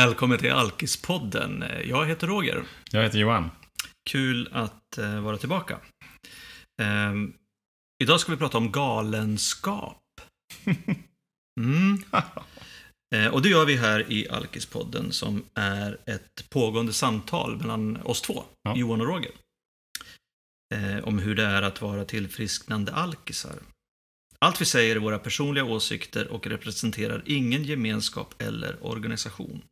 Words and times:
Välkommen 0.00 0.38
till 0.38 0.52
Alkispodden. 0.52 1.64
Jag 1.84 2.06
heter 2.06 2.26
Roger. 2.26 2.64
Jag 2.90 3.02
heter 3.02 3.18
Johan. 3.18 3.50
Kul 4.10 4.48
att 4.52 4.98
uh, 4.98 5.20
vara 5.20 5.36
tillbaka. 5.36 5.78
Uh, 6.82 7.28
idag 8.02 8.20
ska 8.20 8.32
vi 8.32 8.38
prata 8.38 8.58
om 8.58 8.72
galenskap. 8.72 10.02
Mm. 11.60 12.02
uh, 13.14 13.26
och 13.32 13.42
det 13.42 13.48
gör 13.48 13.66
vi 13.66 13.76
här 13.76 14.12
i 14.12 14.28
Alkispodden 14.28 15.12
som 15.12 15.44
är 15.54 15.98
ett 16.06 16.50
pågående 16.50 16.92
samtal 16.92 17.56
mellan 17.56 18.02
oss 18.02 18.22
två, 18.22 18.44
ja. 18.62 18.76
Johan 18.76 19.00
och 19.00 19.06
Roger. 19.06 19.32
Eh, 20.74 21.04
om 21.04 21.18
hur 21.18 21.34
det 21.34 21.44
är 21.44 21.62
att 21.62 21.82
vara 21.82 22.04
tillfrisknande 22.04 22.92
alkisar. 22.92 23.62
Allt 24.38 24.60
vi 24.60 24.64
säger 24.64 24.96
är 24.96 25.00
våra 25.00 25.18
personliga 25.18 25.64
åsikter 25.64 26.28
och 26.28 26.46
representerar 26.46 27.22
ingen 27.26 27.64
gemenskap 27.64 28.42
eller 28.42 28.86
organisation. 28.86 29.62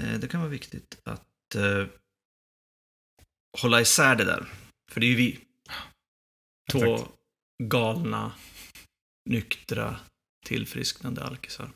Eh, 0.00 0.18
det 0.18 0.28
kan 0.28 0.40
vara 0.40 0.50
viktigt 0.50 1.00
att 1.04 1.54
eh, 1.54 1.86
hålla 3.62 3.80
isär 3.80 4.16
det 4.16 4.24
där. 4.24 4.46
För 4.92 5.00
det 5.00 5.06
är 5.06 5.10
ju 5.10 5.16
vi. 5.16 5.40
Två 6.72 6.94
Exakt. 6.94 7.12
galna, 7.62 8.32
nyktra, 9.30 10.00
tillfrisknande 10.46 11.24
alkisar. 11.24 11.70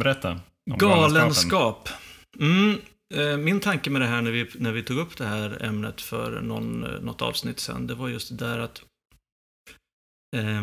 Berätta. 0.00 0.40
Galenskap. 0.78 1.88
Mm, 2.38 2.80
Eh, 3.14 3.36
min 3.36 3.60
tanke 3.60 3.90
med 3.90 4.00
det 4.00 4.06
här 4.06 4.22
när 4.22 4.30
vi, 4.30 4.50
när 4.58 4.72
vi 4.72 4.82
tog 4.82 4.98
upp 4.98 5.16
det 5.16 5.26
här 5.26 5.62
ämnet 5.64 6.00
för 6.00 6.40
någon, 6.40 6.84
eh, 6.84 7.00
något 7.00 7.22
avsnitt 7.22 7.60
sen, 7.60 7.86
det 7.86 7.94
var 7.94 8.08
just 8.08 8.28
det 8.28 8.44
där 8.44 8.58
att 8.58 8.82
eh, 10.36 10.62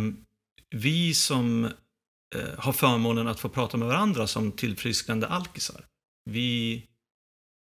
vi 0.69 1.13
som 1.13 1.69
eh, 2.35 2.59
har 2.59 2.73
förmånen 2.73 3.27
att 3.27 3.39
få 3.39 3.49
prata 3.49 3.77
med 3.77 3.87
varandra 3.87 4.27
som 4.27 4.51
tillfrisknande 4.51 5.27
alkisar, 5.27 5.85
vi, 6.29 6.83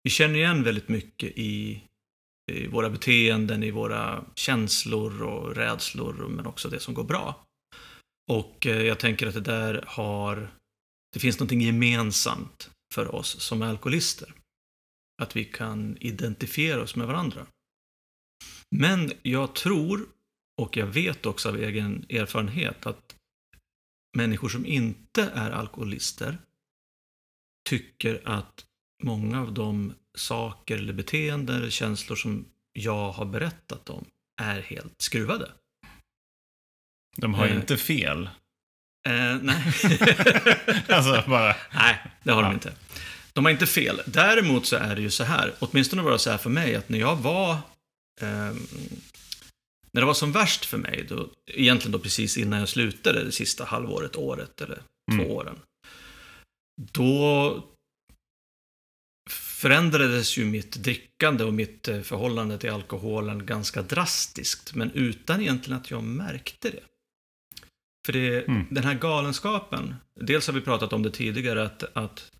vi 0.03 0.09
känner 0.09 0.35
igen 0.35 0.63
väldigt 0.63 0.89
mycket 0.89 1.31
i, 1.37 1.83
i 2.51 2.67
våra 2.67 2.89
beteenden, 2.89 3.63
i 3.63 3.71
våra 3.71 4.25
känslor 4.35 5.23
och 5.23 5.55
rädslor, 5.55 6.13
men 6.13 6.45
också 6.45 6.69
det 6.69 6.79
som 6.79 6.93
går 6.93 7.03
bra. 7.03 7.45
Och 8.31 8.67
eh, 8.67 8.81
jag 8.81 8.99
tänker 8.99 9.27
att 9.27 9.33
det 9.33 9.41
där 9.41 9.83
har, 9.87 10.51
det 11.13 11.19
finns 11.19 11.39
någonting 11.39 11.61
gemensamt 11.61 12.71
för 12.93 13.15
oss 13.15 13.41
som 13.41 13.61
är 13.61 13.67
alkoholister 13.67 14.33
att 15.21 15.35
vi 15.35 15.45
kan 15.45 15.97
identifiera 15.99 16.81
oss 16.81 16.95
med 16.95 17.07
varandra. 17.07 17.45
Men 18.75 19.11
jag 19.21 19.55
tror, 19.55 20.05
och 20.61 20.77
jag 20.77 20.87
vet 20.87 21.25
också 21.25 21.49
av 21.49 21.57
egen 21.57 22.05
erfarenhet, 22.09 22.85
att 22.85 23.15
människor 24.17 24.49
som 24.49 24.65
inte 24.65 25.31
är 25.35 25.51
alkoholister 25.51 26.37
tycker 27.69 28.21
att 28.25 28.65
många 29.03 29.41
av 29.41 29.53
de 29.53 29.93
saker 30.17 30.77
eller 30.77 30.93
beteenden 30.93 31.55
eller 31.55 31.69
känslor 31.69 32.15
som 32.15 32.45
jag 32.73 33.11
har 33.11 33.25
berättat 33.25 33.89
om 33.89 34.05
är 34.41 34.61
helt 34.61 35.01
skruvade. 35.01 35.51
De 37.17 37.33
har 37.33 37.47
eh, 37.47 37.55
inte 37.55 37.77
fel. 37.77 38.29
Eh, 39.07 39.37
nej. 39.41 39.73
alltså 40.89 41.23
bara... 41.27 41.55
Nej, 41.73 41.97
det 42.23 42.31
har 42.31 42.43
ja. 42.43 42.47
de 42.47 42.53
inte. 42.53 42.73
De 43.33 43.45
har 43.45 43.51
inte 43.51 43.67
fel. 43.67 44.01
Däremot 44.05 44.65
så 44.65 44.75
är 44.75 44.95
det 44.95 45.01
ju 45.01 45.09
så 45.09 45.23
här, 45.23 45.53
åtminstone 45.59 46.01
var 46.01 46.11
det 46.11 46.19
så 46.19 46.31
här 46.31 46.37
för 46.37 46.49
mig, 46.49 46.75
att 46.75 46.89
när 46.89 46.99
jag 46.99 47.15
var 47.15 47.51
eh, 48.21 48.55
när 49.91 50.01
det 50.01 50.05
var 50.05 50.13
som 50.13 50.31
värst 50.31 50.65
för 50.65 50.77
mig, 50.77 51.05
då, 51.09 51.29
egentligen 51.45 51.91
då 51.91 51.99
precis 51.99 52.37
innan 52.37 52.59
jag 52.59 52.69
slutade 52.69 53.23
det 53.23 53.31
sista 53.31 53.63
halvåret, 53.63 54.15
året 54.15 54.61
eller 54.61 54.81
mm. 55.11 55.25
två 55.25 55.35
åren. 55.35 55.59
Då 56.91 57.63
förändrades 59.29 60.37
ju 60.37 60.45
mitt 60.45 60.71
drickande 60.75 61.43
och 61.43 61.53
mitt 61.53 61.87
eh, 61.87 62.01
förhållande 62.01 62.57
till 62.57 62.71
alkoholen 62.71 63.45
ganska 63.45 63.81
drastiskt, 63.81 64.75
men 64.75 64.91
utan 64.91 65.41
egentligen 65.41 65.79
att 65.79 65.91
jag 65.91 66.03
märkte 66.03 66.69
det. 66.69 66.83
För 68.05 68.13
det, 68.13 68.47
mm. 68.47 68.65
den 68.69 68.83
här 68.83 68.93
galenskapen, 68.93 69.95
dels 70.15 70.47
har 70.47 70.53
vi 70.53 70.61
pratat 70.61 70.93
om 70.93 71.03
det 71.03 71.11
tidigare, 71.11 71.63
att, 71.63 71.83
att, 71.93 72.31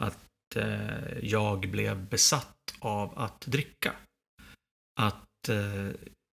att 0.00 0.56
eh, 0.56 1.18
jag 1.22 1.70
blev 1.70 2.08
besatt 2.08 2.74
av 2.78 3.18
att 3.18 3.40
dricka. 3.40 3.92
Att 5.00 5.48
eh, 5.48 5.88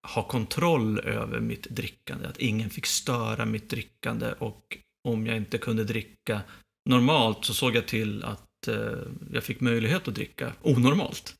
ha 0.04 0.22
kontroll 0.22 0.98
över 0.98 1.40
mitt 1.40 1.62
drickande, 1.70 2.28
att 2.28 2.38
ingen 2.38 2.70
fick 2.70 2.86
störa 2.86 3.44
mitt 3.44 3.70
drickande 3.70 4.32
och 4.38 4.78
om 5.08 5.26
jag 5.26 5.36
inte 5.36 5.58
kunde 5.58 5.84
dricka 5.84 6.42
normalt 6.90 7.44
så 7.44 7.54
såg 7.54 7.76
jag 7.76 7.86
till 7.88 8.24
att 8.24 8.68
eh, 8.68 8.98
jag 9.32 9.44
fick 9.44 9.60
möjlighet 9.60 10.08
att 10.08 10.14
dricka 10.14 10.52
onormalt. 10.62 11.36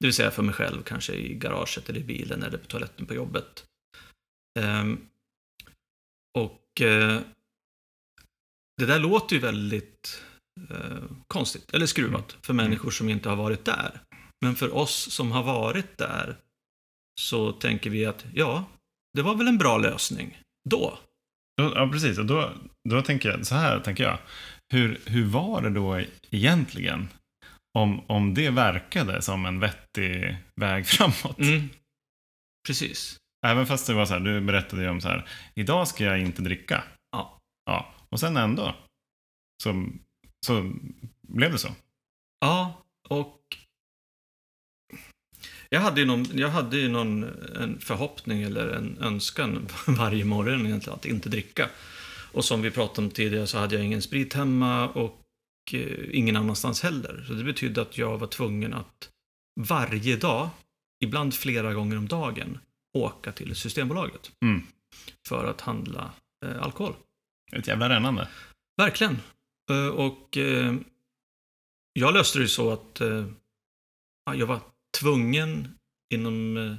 Det 0.00 0.06
vill 0.06 0.14
säga 0.14 0.30
för 0.30 0.42
mig 0.42 0.54
själv, 0.54 0.82
kanske 0.82 1.12
i 1.12 1.34
garaget 1.34 1.88
eller 1.88 2.00
i 2.00 2.04
bilen 2.04 2.42
eller 2.42 2.58
på 2.58 2.66
toaletten 2.66 3.06
på 3.06 3.14
jobbet. 3.14 3.64
Um, 4.60 5.08
och 6.38 6.80
uh, 6.80 7.20
det 8.76 8.86
där 8.86 8.98
låter 8.98 9.36
ju 9.36 9.42
väldigt 9.42 10.22
eh, 10.70 11.04
konstigt 11.26 11.74
eller 11.74 11.86
skruvat 11.86 12.32
mm. 12.32 12.42
för 12.42 12.54
människor 12.54 12.90
som 12.90 13.08
inte 13.08 13.28
har 13.28 13.36
varit 13.36 13.64
där. 13.64 14.00
Men 14.40 14.54
för 14.54 14.74
oss 14.74 15.12
som 15.12 15.32
har 15.32 15.42
varit 15.42 15.98
där 15.98 16.36
så 17.20 17.52
tänker 17.52 17.90
vi 17.90 18.06
att 18.06 18.24
ja, 18.34 18.64
det 19.14 19.22
var 19.22 19.34
väl 19.34 19.48
en 19.48 19.58
bra 19.58 19.78
lösning 19.78 20.38
då. 20.70 20.98
Ja, 21.56 21.88
precis. 21.92 22.18
Och 22.18 22.26
då, 22.26 22.52
då 22.88 23.02
tänker 23.02 23.28
jag, 23.28 23.46
så 23.46 23.54
här 23.54 23.80
tänker 23.80 24.04
jag. 24.04 24.18
Hur, 24.72 25.00
hur 25.06 25.24
var 25.24 25.62
det 25.62 25.70
då 25.70 26.00
egentligen? 26.30 27.08
Om, 27.78 28.00
om 28.06 28.34
det 28.34 28.50
verkade 28.50 29.22
som 29.22 29.46
en 29.46 29.60
vettig 29.60 30.36
väg 30.60 30.86
framåt. 30.86 31.38
Mm. 31.38 31.68
Precis. 32.66 33.16
Även 33.46 33.66
fast 33.66 33.86
det 33.86 33.94
var 33.94 34.06
så 34.06 34.12
här, 34.12 34.20
du 34.20 34.40
berättade 34.40 34.82
ju 34.82 34.88
om 34.88 35.00
så 35.00 35.08
här, 35.08 35.28
idag 35.54 35.88
ska 35.88 36.04
jag 36.04 36.20
inte 36.20 36.42
dricka. 36.42 36.84
Ja. 37.10 37.38
ja. 37.64 37.94
Och 38.08 38.20
sen 38.20 38.36
ändå, 38.36 38.74
så 39.62 39.86
så 40.46 40.72
blev 41.28 41.52
det 41.52 41.58
så. 41.58 41.68
Ja, 42.40 42.84
och 43.08 43.40
jag 45.70 45.80
hade 45.80 46.00
ju 46.00 46.06
någon, 46.06 46.38
jag 46.38 46.48
hade 46.48 46.76
ju 46.76 46.88
någon 46.88 47.24
en 47.56 47.80
förhoppning 47.80 48.42
eller 48.42 48.68
en 48.68 48.98
önskan 49.00 49.68
varje 49.86 50.24
morgon 50.24 50.66
egentligen 50.66 50.98
att 50.98 51.06
inte 51.06 51.28
dricka. 51.28 51.70
Och 52.32 52.44
som 52.44 52.62
vi 52.62 52.70
pratade 52.70 53.06
om 53.06 53.10
tidigare 53.10 53.46
så 53.46 53.58
hade 53.58 53.74
jag 53.74 53.84
ingen 53.84 54.02
sprit 54.02 54.34
hemma 54.34 54.88
och 54.88 55.20
eh, 55.72 55.98
ingen 56.12 56.36
annanstans 56.36 56.82
heller. 56.82 57.24
Så 57.26 57.32
det 57.32 57.44
betydde 57.44 57.82
att 57.82 57.98
jag 57.98 58.18
var 58.18 58.26
tvungen 58.26 58.74
att 58.74 59.10
varje 59.60 60.16
dag, 60.16 60.48
ibland 61.04 61.34
flera 61.34 61.74
gånger 61.74 61.98
om 61.98 62.08
dagen, 62.08 62.58
åka 62.98 63.32
till 63.32 63.56
Systembolaget. 63.56 64.30
Mm. 64.44 64.62
För 65.28 65.50
att 65.50 65.60
handla 65.60 66.10
eh, 66.46 66.62
alkohol. 66.62 66.94
Ett 67.52 67.68
jävla 67.68 67.88
rännande. 67.88 68.28
Verkligen. 68.76 69.18
Eh, 69.70 69.88
och 69.88 70.36
eh, 70.36 70.74
jag 71.92 72.14
löste 72.14 72.38
det 72.38 72.48
så 72.48 72.70
att 72.70 73.00
eh, 73.00 73.26
jag 74.34 74.46
var 74.46 74.60
tvungen 75.00 75.78
inom 76.14 76.56
eh, 76.56 76.76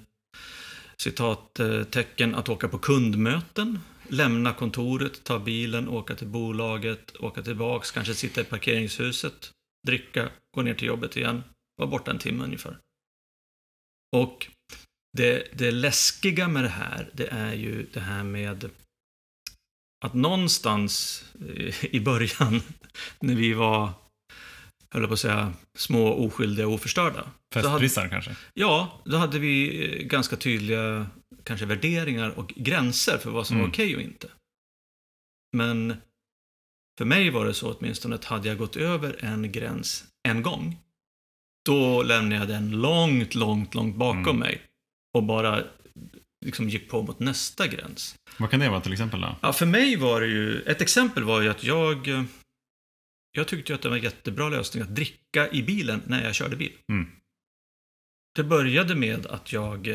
citattecken 0.98 2.36
att 2.36 2.50
åka 2.50 2.68
på 2.68 2.78
kundmöten, 2.78 3.80
lämna 4.10 4.54
kontoret, 4.54 5.24
ta 5.24 5.40
bilen, 5.40 5.90
åka 5.90 6.16
till 6.16 6.28
bolaget, 6.28 7.16
åka 7.16 7.44
tillbaks, 7.44 7.92
kanske 7.92 8.14
sitta 8.14 8.42
i 8.42 8.44
parkeringshuset, 8.44 9.52
dricka, 9.88 10.30
gå 10.52 10.62
ner 10.62 10.74
till 10.74 10.88
jobbet 10.88 11.18
igen, 11.18 11.44
vara 11.78 11.90
borta 11.90 12.12
en 12.12 12.20
timme 12.20 12.44
ungefär. 12.44 12.78
Och 14.16 14.48
det, 15.18 15.48
det 15.54 15.72
läskiga 15.72 16.48
med 16.48 16.64
det 16.64 16.70
här, 16.70 17.10
det 17.14 17.28
är 17.28 17.54
ju 17.54 17.88
det 17.94 18.00
här 18.00 18.24
med 18.24 18.70
att 20.06 20.14
någonstans 20.14 21.24
eh, 21.50 21.86
i 21.86 22.00
början, 22.00 22.62
när 23.20 23.36
vi 23.36 23.54
var, 23.54 23.94
höll 24.92 25.08
på 25.08 25.14
att 25.14 25.20
säga, 25.20 25.54
små, 25.78 26.14
oskyldiga 26.14 26.68
och 26.68 26.74
oförstörda. 26.74 27.28
Festprissar 27.54 28.08
kanske? 28.08 28.36
Ja, 28.54 29.02
då 29.06 29.18
hade 29.18 29.40
vi 29.40 29.86
eh, 29.86 30.06
ganska 30.06 30.36
tydliga 30.36 31.08
kanske 31.44 31.66
värderingar 31.66 32.30
och 32.30 32.54
gränser 32.56 33.18
för 33.18 33.32
vad 33.32 33.48
som 33.48 33.56
mm. 33.56 33.66
var 33.66 33.74
okej 33.74 33.86
okay 33.86 33.96
och 33.96 34.02
inte. 34.02 34.28
Men 35.58 35.96
för 36.98 37.06
mig 37.06 37.30
var 37.30 37.46
det 37.46 37.54
så 37.54 37.74
åtminstone 37.74 38.16
att 38.16 38.26
hade 38.26 38.48
jag 38.48 38.58
gått 38.58 38.76
över 38.76 39.26
en 39.26 39.52
gräns 39.52 40.06
en 40.28 40.42
gång, 40.42 40.80
då 41.66 42.04
lämnade 42.04 42.36
jag 42.36 42.48
den 42.48 42.72
långt, 42.72 43.36
långt, 43.36 43.76
långt 43.76 43.96
bakom 43.96 44.22
mm. 44.22 44.40
mig 44.40 44.62
och 45.18 45.24
bara 45.24 45.64
liksom 46.46 46.70
gick 46.70 46.90
på 46.90 47.02
mot 47.02 47.20
nästa 47.20 47.68
gräns. 47.68 48.16
Vad 48.38 48.52
kan 48.52 48.60
det 48.60 48.70
vara 48.70 48.82
till 48.82 48.94
exempel 48.94 49.22
då? 49.22 49.36
Ja, 49.42 49.54
för 49.54 49.66
mig 49.66 49.96
var 49.96 50.22
det 50.22 50.28
ju, 50.28 50.62
ett 50.62 50.82
exempel 50.82 51.24
var 51.24 51.42
ju 51.42 51.50
att 51.50 51.64
jag, 51.64 52.26
jag 53.38 53.48
tyckte 53.48 53.76
att 53.76 53.82
det 53.82 53.90
var 53.90 53.98
en 53.98 54.04
jättebra 54.04 54.50
lösning 54.50 54.84
att 54.84 54.96
dricka 54.96 55.52
i 55.52 55.64
bilen 55.64 56.02
när 56.08 56.24
jag 56.24 56.36
körde 56.36 56.56
bil. 56.56 56.74
Mm. 56.92 57.12
Det 58.36 58.44
började 58.44 58.96
med 58.96 59.26
att 59.26 59.54
jag 59.54 59.88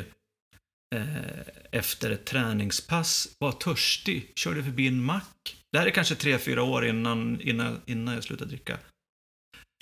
eh, 0.95 1.41
efter 1.71 2.11
ett 2.11 2.27
träningspass 2.27 3.37
var 3.39 3.53
törstig, 3.53 4.33
körde 4.37 4.65
förbi 4.65 4.87
en 4.89 5.03
mack, 5.03 5.57
det 5.73 5.79
här 5.79 5.87
är 5.87 5.91
kanske 5.91 6.15
tre, 6.15 6.39
fyra 6.39 6.63
år 6.63 6.87
innan, 6.87 7.41
innan, 7.41 7.81
innan 7.87 8.15
jag 8.15 8.25
slutade 8.25 8.51
dricka. 8.51 8.79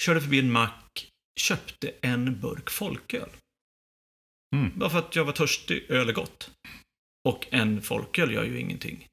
Körde 0.02 0.20
förbi 0.20 0.38
en 0.38 0.52
mack, 0.52 1.08
köpte 1.40 1.94
en 2.00 2.40
burk 2.40 2.70
folköl. 2.70 3.30
Mm. 4.56 4.78
Bara 4.78 4.90
för 4.90 4.98
att 4.98 5.16
jag 5.16 5.24
var 5.24 5.32
törstig, 5.32 5.84
öl 5.88 6.08
är 6.08 6.12
gott. 6.12 6.50
Och 7.28 7.46
en 7.50 7.82
folköl 7.82 8.32
gör 8.32 8.44
ju 8.44 8.60
ingenting 8.60 9.08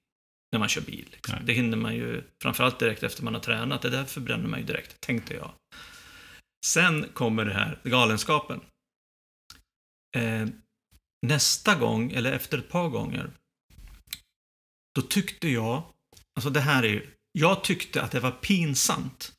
när 0.56 0.60
man 0.60 0.70
kör 0.70 0.82
bil. 0.82 1.06
Liksom. 1.12 1.36
Det 1.46 1.54
hinner 1.54 1.78
man 1.78 1.96
ju, 1.96 2.24
framförallt 2.42 2.80
direkt 2.80 3.04
efter 3.04 3.24
man 3.24 3.34
har 3.34 3.42
tränat. 3.42 3.82
Det 3.82 3.90
där 3.90 4.06
förbränner 4.06 4.48
man 4.48 4.60
ju 4.60 4.66
direkt, 4.66 5.02
tänkte 5.02 5.34
jag. 5.34 5.52
Sen 6.66 7.10
kommer 7.14 7.46
det 7.46 7.54
här, 7.54 7.80
galenskapen. 7.84 8.62
Eh, 10.18 10.48
nästa 11.28 11.76
gång, 11.76 12.12
eller 12.12 12.32
efter 12.32 12.58
ett 12.58 12.70
par 12.70 12.90
gånger, 12.90 13.32
då 14.96 15.02
tyckte 15.02 15.48
jag, 15.50 15.84
alltså 16.36 16.50
det 16.50 16.62
här 16.62 16.84
är 16.84 16.88
ju, 16.90 17.08
jag 17.32 17.64
tyckte 17.64 18.02
att 18.02 18.12
det 18.12 18.20
var 18.20 18.32
pinsamt 18.32 19.34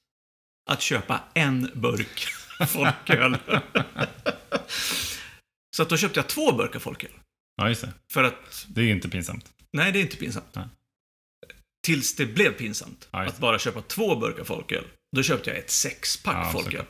att 0.70 0.82
köpa 0.82 1.24
en 1.34 1.70
burk 1.74 2.26
folköl. 2.68 3.36
Så 5.76 5.82
att 5.82 5.88
då 5.88 5.96
köpte 5.96 6.18
jag 6.18 6.28
två 6.28 6.52
burkar 6.52 6.78
folköl. 6.78 7.10
Ja, 7.56 7.68
just 7.68 7.80
det. 7.80 7.92
För 8.12 8.24
att, 8.24 8.66
Det 8.68 8.80
är 8.80 8.84
ju 8.84 8.92
inte 8.92 9.08
pinsamt. 9.08 9.52
nej 9.72 9.92
det 9.92 9.98
är 9.98 10.02
inte 10.02 10.16
pinsamt. 10.16 10.54
Nej. 10.54 10.64
Tills 11.86 12.14
det 12.14 12.26
blev 12.26 12.52
pinsamt. 12.52 13.08
Ja, 13.10 13.26
att 13.26 13.38
bara 13.38 13.58
köpa 13.58 13.82
två 13.82 14.16
burkar 14.16 14.44
folköl. 14.44 14.84
Då 15.16 15.22
köpte 15.22 15.50
jag 15.50 15.58
ett 15.58 15.70
sexpack 15.70 16.46
Ja, 16.46 16.52
folköl. 16.52 16.84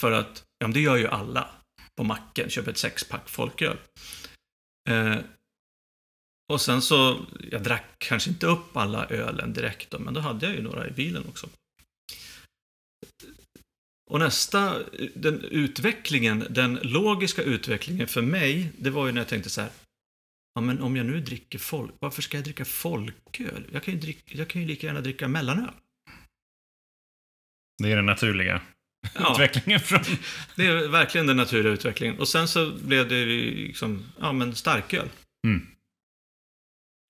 För 0.00 0.12
att, 0.12 0.44
ja 0.58 0.66
men 0.66 0.74
det 0.74 0.80
gör 0.80 0.96
ju 0.96 1.06
alla 1.06 1.50
på 1.96 2.04
macken, 2.04 2.50
köper 2.50 2.70
ett 2.70 2.78
sexpack 2.78 3.28
folköl. 3.28 3.76
Eh, 4.90 5.18
och 6.52 6.60
sen 6.60 6.82
så, 6.82 7.26
jag 7.50 7.62
drack 7.62 7.84
kanske 7.98 8.30
inte 8.30 8.46
upp 8.46 8.76
alla 8.76 9.06
ölen 9.06 9.52
direkt 9.52 9.90
då, 9.90 9.98
men 9.98 10.14
då 10.14 10.20
hade 10.20 10.46
jag 10.46 10.54
ju 10.54 10.62
några 10.62 10.88
i 10.88 10.90
bilen 10.90 11.24
också. 11.28 11.48
Och 14.10 14.18
nästa, 14.18 14.82
den 15.14 15.40
utvecklingen, 15.40 16.46
den 16.50 16.74
logiska 16.82 17.42
utvecklingen 17.42 18.08
för 18.08 18.22
mig, 18.22 18.72
det 18.78 18.90
var 18.90 19.06
ju 19.06 19.12
när 19.12 19.20
jag 19.20 19.28
tänkte 19.28 19.50
så 19.50 19.60
här, 19.60 19.70
ja 20.54 20.60
men 20.60 20.80
om 20.82 20.96
jag 20.96 21.06
nu 21.06 21.20
dricker 21.20 21.58
folk, 21.58 21.92
varför 21.98 22.22
ska 22.22 22.36
jag 22.36 22.44
dricka 22.44 22.64
folköl? 22.64 23.66
Jag 23.72 23.82
kan 23.82 23.94
ju, 23.94 24.00
dricka, 24.00 24.22
jag 24.26 24.48
kan 24.48 24.62
ju 24.62 24.68
lika 24.68 24.86
gärna 24.86 25.00
dricka 25.00 25.28
mellanöl. 25.28 25.70
Det 27.82 27.92
är 27.92 27.96
den 27.96 28.06
naturliga 28.06 28.62
Ja. 29.14 29.32
utvecklingen 29.32 29.80
från... 29.80 30.00
Det 30.56 30.66
är 30.66 30.88
verkligen 30.88 31.26
den 31.26 31.36
naturliga 31.36 31.72
utvecklingen. 31.72 32.18
Och 32.18 32.28
sen 32.28 32.48
så 32.48 32.70
blev 32.70 33.08
det 33.08 33.24
liksom, 33.24 34.04
ja 34.20 34.32
men 34.32 34.54
starköl. 34.54 35.08
Mm. 35.46 35.66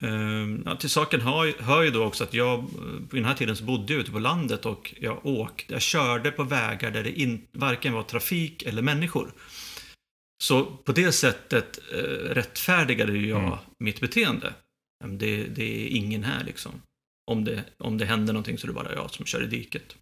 Ehm, 0.04 0.62
ja, 0.66 0.76
till 0.76 0.90
saken 0.90 1.20
hör, 1.20 1.62
hör 1.62 1.82
ju 1.82 1.90
då 1.90 2.04
också 2.04 2.24
att 2.24 2.34
jag, 2.34 2.70
på 3.10 3.16
den 3.16 3.24
här 3.24 3.34
tiden 3.34 3.56
så 3.56 3.64
bodde 3.64 3.92
jag 3.92 4.00
ute 4.00 4.10
på 4.10 4.18
landet 4.18 4.66
och 4.66 4.94
jag 5.00 5.26
åkte, 5.26 5.72
jag 5.72 5.82
körde 5.82 6.30
på 6.30 6.42
vägar 6.42 6.90
där 6.90 7.02
det 7.02 7.20
in, 7.20 7.46
varken 7.52 7.92
var 7.92 8.02
trafik 8.02 8.62
eller 8.62 8.82
människor. 8.82 9.32
Så 10.44 10.76
på 10.76 10.92
det 10.92 11.12
sättet 11.12 11.78
eh, 11.92 12.34
rättfärdigade 12.34 13.16
jag 13.18 13.44
Mm. 13.44 13.58
mitt 13.78 14.00
beteende. 14.00 14.54
Det, 15.04 15.46
det 15.46 15.62
är 15.64 15.88
ingen 15.88 16.24
här 16.24 16.44
liksom. 16.44 16.82
Om 17.30 17.44
det, 17.44 17.64
om 17.78 17.98
det 17.98 18.04
händer 18.04 18.32
någonting 18.32 18.58
så 18.58 18.66
är 18.66 18.68
det 18.68 18.74
bara 18.74 18.94
jag 18.94 19.10
som 19.10 19.26
kör 19.26 19.42
i 19.42 19.46
diket. 19.46 19.96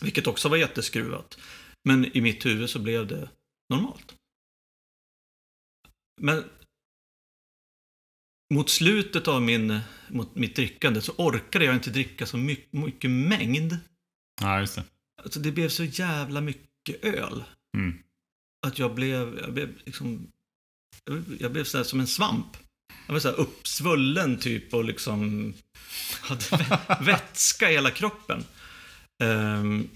Vilket 0.00 0.26
också 0.26 0.48
var 0.48 0.56
jätteskruvat. 0.56 1.38
Men 1.88 2.16
i 2.16 2.20
mitt 2.20 2.46
huvud 2.46 2.70
så 2.70 2.78
blev 2.78 3.06
det 3.06 3.30
normalt. 3.68 4.14
Men 6.20 6.44
mot 8.54 8.70
slutet 8.70 9.28
av 9.28 9.42
min, 9.42 9.80
mot 10.08 10.34
mitt 10.34 10.56
drickande 10.56 11.00
så 11.00 11.12
orkade 11.12 11.64
jag 11.64 11.74
inte 11.74 11.90
dricka 11.90 12.26
så 12.26 12.36
mycket, 12.36 12.72
mycket 12.72 13.10
mängd. 13.10 13.76
Ja, 14.40 14.60
just 14.60 14.74
det. 14.74 14.84
Alltså 15.22 15.40
det 15.40 15.52
blev 15.52 15.68
så 15.68 15.84
jävla 15.84 16.40
mycket 16.40 17.04
öl. 17.04 17.44
Mm. 17.76 17.98
Att 18.64 18.78
jag 18.78 18.94
blev, 18.94 19.38
jag 19.42 19.52
blev 19.52 19.68
liksom, 19.84 20.26
jag 21.38 21.52
blev- 21.52 21.64
så 21.64 21.84
som 21.84 22.00
en 22.00 22.06
svamp. 22.06 22.56
Jag 23.06 23.12
var 23.12 23.20
så 23.20 23.28
här 23.28 23.40
uppsvullen 23.40 24.38
typ 24.38 24.74
och 24.74 24.84
liksom 24.84 25.52
hade 26.20 26.40
vä- 26.40 27.04
vätska 27.04 27.70
i 27.70 27.74
hela 27.74 27.90
kroppen. 27.90 28.44
Ehm, 29.22 29.88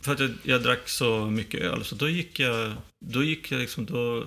för 0.00 0.12
att 0.12 0.20
jag, 0.20 0.30
jag 0.42 0.62
drack 0.62 0.88
så 0.88 1.26
mycket 1.26 1.60
öl, 1.60 1.84
så 1.84 1.94
då 1.94 2.08
gick 2.08 2.40
jag, 2.40 2.74
då 3.06 3.22
gick 3.22 3.52
jag 3.52 3.60
liksom, 3.60 3.86
då 3.86 4.26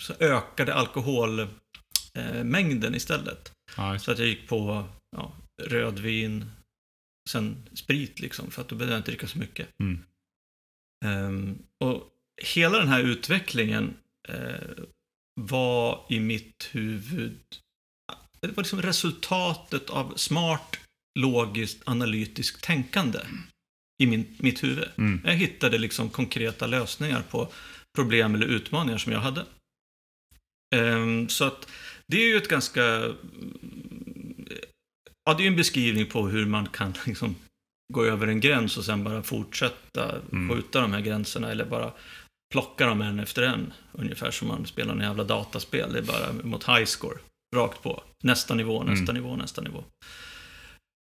så 0.00 0.14
ökade 0.20 0.74
alkoholmängden 0.74 2.92
eh, 2.92 2.96
istället. 2.96 3.52
Just 3.92 4.04
Så 4.04 4.10
att 4.12 4.18
jag 4.18 4.28
gick 4.28 4.48
på 4.48 4.88
ja, 5.16 5.32
rödvin, 5.62 6.50
sen 7.30 7.68
sprit 7.74 8.20
liksom, 8.20 8.50
för 8.50 8.62
att 8.62 8.68
då 8.68 8.76
behövde 8.76 8.94
jag 8.94 9.00
inte 9.00 9.10
dricka 9.10 9.28
så 9.28 9.38
mycket. 9.38 9.68
Mm. 9.80 9.98
Ehm, 11.04 11.58
och 11.84 12.10
hela 12.42 12.78
den 12.78 12.88
här 12.88 13.00
utvecklingen 13.00 13.96
eh, 14.28 14.84
var 15.40 16.06
i 16.08 16.20
mitt 16.20 16.68
huvud, 16.72 17.40
det 18.40 18.48
var 18.48 18.62
liksom 18.62 18.82
resultatet 18.82 19.90
av 19.90 20.12
smart, 20.16 20.76
logiskt, 21.18 21.82
analytiskt 21.86 22.64
tänkande 22.64 23.18
i 24.02 24.06
min, 24.06 24.36
mitt 24.38 24.62
huvud. 24.62 24.88
Mm. 24.96 25.20
Jag 25.24 25.34
hittade 25.34 25.78
liksom 25.78 26.10
konkreta 26.10 26.66
lösningar 26.66 27.22
på 27.30 27.48
problem 27.94 28.34
eller 28.34 28.46
utmaningar 28.46 28.98
som 28.98 29.12
jag 29.12 29.20
hade. 29.20 29.44
Ehm, 30.74 31.28
så 31.28 31.44
att 31.44 31.68
det 32.06 32.16
är 32.16 32.28
ju 32.28 32.36
ett 32.36 32.48
ganska... 32.48 32.80
Ja, 35.24 35.34
det 35.34 35.40
är 35.40 35.44
ju 35.44 35.48
en 35.48 35.56
beskrivning 35.56 36.06
på 36.06 36.28
hur 36.28 36.46
man 36.46 36.66
kan 36.66 36.94
liksom 37.06 37.36
gå 37.92 38.04
över 38.04 38.26
en 38.26 38.40
gräns 38.40 38.76
och 38.76 38.84
sen 38.84 39.04
bara 39.04 39.22
fortsätta 39.22 40.20
Mm. 40.32 40.48
skjuta 40.50 40.80
de 40.80 40.92
här 40.92 41.00
gränserna 41.00 41.50
eller 41.50 41.64
bara 41.64 41.92
plocka 42.54 42.86
dem 42.86 43.00
en 43.02 43.20
efter 43.20 43.42
en. 43.42 43.72
Ungefär 43.92 44.30
som 44.30 44.48
man 44.48 44.66
spelar 44.66 44.94
en 44.94 45.00
jävla 45.00 45.24
dataspel. 45.24 45.92
Det 45.92 45.98
är 45.98 46.02
bara 46.02 46.32
mot 46.44 46.68
high 46.68 46.84
score. 46.84 47.18
Rakt 47.56 47.82
på. 47.82 48.02
Nästa 48.22 48.54
nivå, 48.54 48.82
nästa 48.82 49.12
Mm. 49.12 49.14
nivå, 49.22 49.36
nästa 49.36 49.60
nivå. 49.62 49.84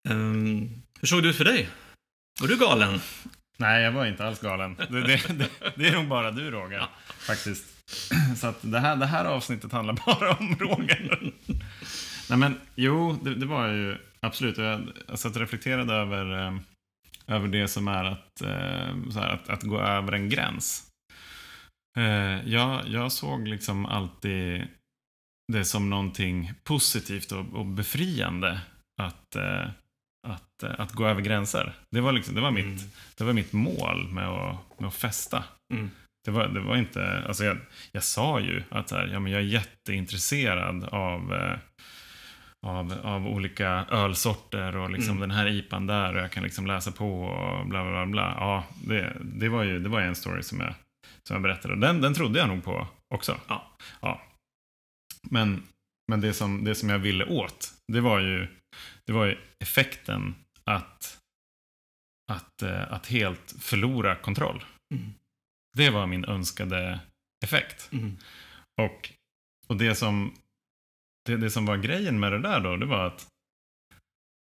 Ehm, 0.09 0.69
hur 1.01 1.09
såg 1.09 1.23
det 1.23 1.29
ut 1.29 1.37
för 1.37 1.45
dig? 1.45 1.69
Var 2.41 2.49
du 2.49 2.57
galen? 2.59 3.01
Nej, 3.57 3.83
jag 3.83 3.93
var 3.93 4.07
inte 4.07 4.27
alls 4.27 4.41
galen. 4.41 4.77
Det, 4.91 5.01
det, 5.01 5.29
det, 5.39 5.49
det 5.77 5.89
är 5.89 5.93
nog 5.93 6.09
bara 6.09 6.31
du, 6.31 6.51
Roger. 6.51 6.87
Faktiskt. 7.19 7.67
Så 8.37 8.47
att 8.47 8.59
det, 8.63 8.79
här, 8.81 8.97
det 8.97 9.07
här 9.07 9.25
avsnittet 9.25 9.73
handlar 9.73 9.95
bara 10.07 10.33
om 10.35 10.57
Roger. 10.61 11.33
Nej, 12.31 12.39
men 12.39 12.61
jo, 12.75 13.19
det, 13.37 13.47
var 13.47 13.69
ju 13.69 13.97
absolut. 14.21 14.59
Jag, 14.59 14.89
jag 15.09 15.19
satt 15.19 15.35
och 15.35 15.41
reflekterade 15.41 15.95
över, 15.95 16.47
eh, 16.47 16.57
över 17.27 17.49
det 17.49 17.69
som 17.69 17.89
är 17.89 18.05
att, 18.05 18.41
eh, 18.41 19.21
här, 19.21 19.29
att, 19.29 19.49
att 19.49 19.63
gå 19.63 19.81
över 19.81 20.13
en 20.13 20.29
gräns. 20.29 20.87
Eh, 21.99 22.49
jag, 22.49 22.89
jag 22.89 23.13
såg 23.13 23.49
liksom 23.49 23.87
alltid 23.87 24.67
det 25.53 25.65
som 25.65 25.91
någonting 25.91 26.53
positivt 26.65 27.33
och, 27.33 27.47
och 27.55 27.67
befriande 27.67 28.61
att, 29.03 29.37
eh, 29.37 29.69
att, 30.29 30.63
eh, 30.63 30.71
att 30.81 30.93
gå 30.93 31.07
över 31.07 31.21
gränser. 31.23 31.73
Det 31.91 32.01
var, 32.01 32.13
liksom, 32.13 32.35
det 32.35 32.41
var, 32.41 32.51
mitt, 32.51 32.65
Mm. 32.65 32.79
det 33.19 33.25
var 33.25 33.33
mitt 33.33 33.53
mål 33.53 34.09
med 34.13 34.29
att, 34.29 34.81
med 34.81 34.89
att 34.89 34.95
festa. 34.95 35.45
Mm. 35.73 35.91
Det 36.25 36.31
var, 36.31 36.49
det 36.49 36.61
var 36.61 36.77
inte, 36.77 37.25
alltså 37.29 37.45
jag, 37.45 37.57
jag 37.93 38.03
sa 38.05 38.41
ju 38.41 38.63
att 38.71 38.91
här, 38.91 39.07
ja, 39.13 39.21
men 39.21 39.33
jag 39.33 39.41
är 39.41 39.45
jätteintresserad 39.45 40.85
av, 40.85 41.35
eh, 41.35 41.59
av, 42.67 42.95
av 43.03 43.27
olika 43.27 43.69
ölsorter 43.91 44.77
och 44.77 44.91
liksom 44.91 45.17
Mm. 45.17 45.21
den 45.29 45.31
här 45.39 45.47
IPan 45.47 45.87
där 45.87 46.15
och 46.17 46.21
jag 46.23 46.31
kan 46.33 46.43
liksom 46.43 46.67
läsa 46.67 46.93
på 46.93 47.23
och 47.23 47.67
bla 47.67 47.91
bla. 47.91 48.07
bla. 48.07 48.35
Ja, 48.39 48.65
det, 48.85 49.17
det 49.21 49.49
var 49.49 49.63
ju 49.63 49.79
det 49.79 49.89
var 49.89 50.01
en 50.01 50.15
story 50.15 50.43
som 50.43 50.61
jag, 50.61 50.75
som 51.29 51.35
jag 51.35 51.43
berättade. 51.43 51.77
Den, 51.77 52.01
den 52.01 52.15
trodde 52.15 52.39
jag 52.39 52.49
nog 52.49 52.65
på 52.65 52.87
också. 53.15 53.41
Ja. 53.49 53.77
ja. 54.01 54.23
Men, 55.31 55.63
men 56.09 56.21
det, 56.21 56.33
som, 56.33 56.65
det 56.65 56.75
som 56.75 56.89
jag 56.89 56.99
ville 56.99 57.25
åt, 57.25 57.75
det 57.93 58.01
var 58.01 58.21
ju, 58.21 58.47
det 59.07 59.13
var 59.13 59.27
ju 59.27 59.39
effekten 59.63 60.35
att, 60.65 61.19
att, 62.33 62.63
eh, 62.63 62.93
att 62.93 63.07
helt 63.07 63.55
förlora 63.59 64.17
kontroll. 64.17 64.65
Mm. 64.95 65.13
Det 65.77 65.91
var 65.91 66.07
min 66.07 66.25
önskade 66.25 67.01
effekt. 67.45 67.89
Mm. 67.93 68.17
Och, 68.81 69.11
och 69.69 69.77
det, 69.77 69.95
som, 69.95 70.35
det, 71.25 71.37
det 71.37 71.51
som 71.51 71.67
var 71.67 71.77
grejen 71.77 72.21
med 72.21 72.33
det 72.33 72.39
där 72.39 72.61
då, 72.61 72.77
det 72.77 72.87
var 72.87 73.07
att, 73.07 73.27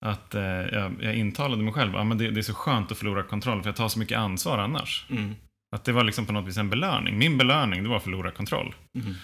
att 0.07 0.35
eh, 0.35 0.43
jag, 0.43 1.03
jag 1.03 1.15
intalade 1.15 1.63
mig 1.63 1.73
själv, 1.73 1.97
ah, 1.97 2.05
men 2.05 2.19
det, 2.19 2.31
det 2.31 2.41
är 2.41 2.43
så 2.43 2.55
skönt 2.55 2.93
att 2.93 2.99
förlora 2.99 3.23
kontroll 3.23 3.63
för 3.63 3.69
jag 3.69 3.77
tar 3.77 3.89
så 3.89 3.99
mycket 3.99 4.19
ansvar 4.19 4.59
annars. 4.59 5.07
Mm. 5.11 5.35
Att 5.77 5.85
det 5.85 5.93
var 5.93 6.05
liksom 6.05 6.27
på 6.27 6.33
något 6.33 6.49
vis 6.49 6.57
en 6.57 6.71
belöning. 6.71 7.19
Min 7.19 7.39
belöning, 7.39 7.83
det 7.83 7.89
var 7.89 7.97
att 7.97 8.03
förlora 8.03 8.31
kontroll. 8.31 8.75
Mm. 8.99 9.15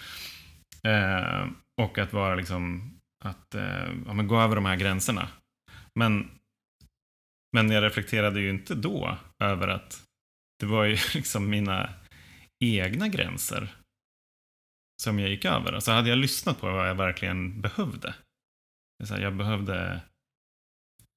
Eh, 0.83 1.47
och 1.81 1.97
att 1.97 2.13
vara 2.13 2.35
liksom, 2.35 2.91
att 3.23 3.55
eh, 3.55 3.93
ja, 4.05 4.13
men 4.13 4.27
gå 4.27 4.41
över 4.41 4.55
de 4.55 4.65
här 4.65 4.75
gränserna. 4.75 5.27
Men, 5.99 6.31
men 7.55 7.71
jag 7.71 7.83
reflekterade 7.83 8.41
ju 8.41 8.49
inte 8.49 8.75
då 8.75 9.17
över 9.43 9.67
att 9.67 10.03
det 10.59 10.65
var 10.65 10.83
ju 10.85 10.97
liksom 11.13 11.49
mina 11.49 11.89
egna 12.63 13.07
gränser 13.07 13.75
som 15.03 15.19
jag 15.19 15.29
gick 15.29 15.45
över. 15.45 15.73
Alltså 15.73 15.91
hade 15.91 16.09
jag 16.09 16.17
lyssnat 16.17 16.61
på 16.61 16.71
vad 16.71 16.89
jag 16.89 16.95
verkligen 16.95 17.61
behövde. 17.61 18.15
Så 19.03 19.15
jag 19.17 19.35
behövde 19.35 20.01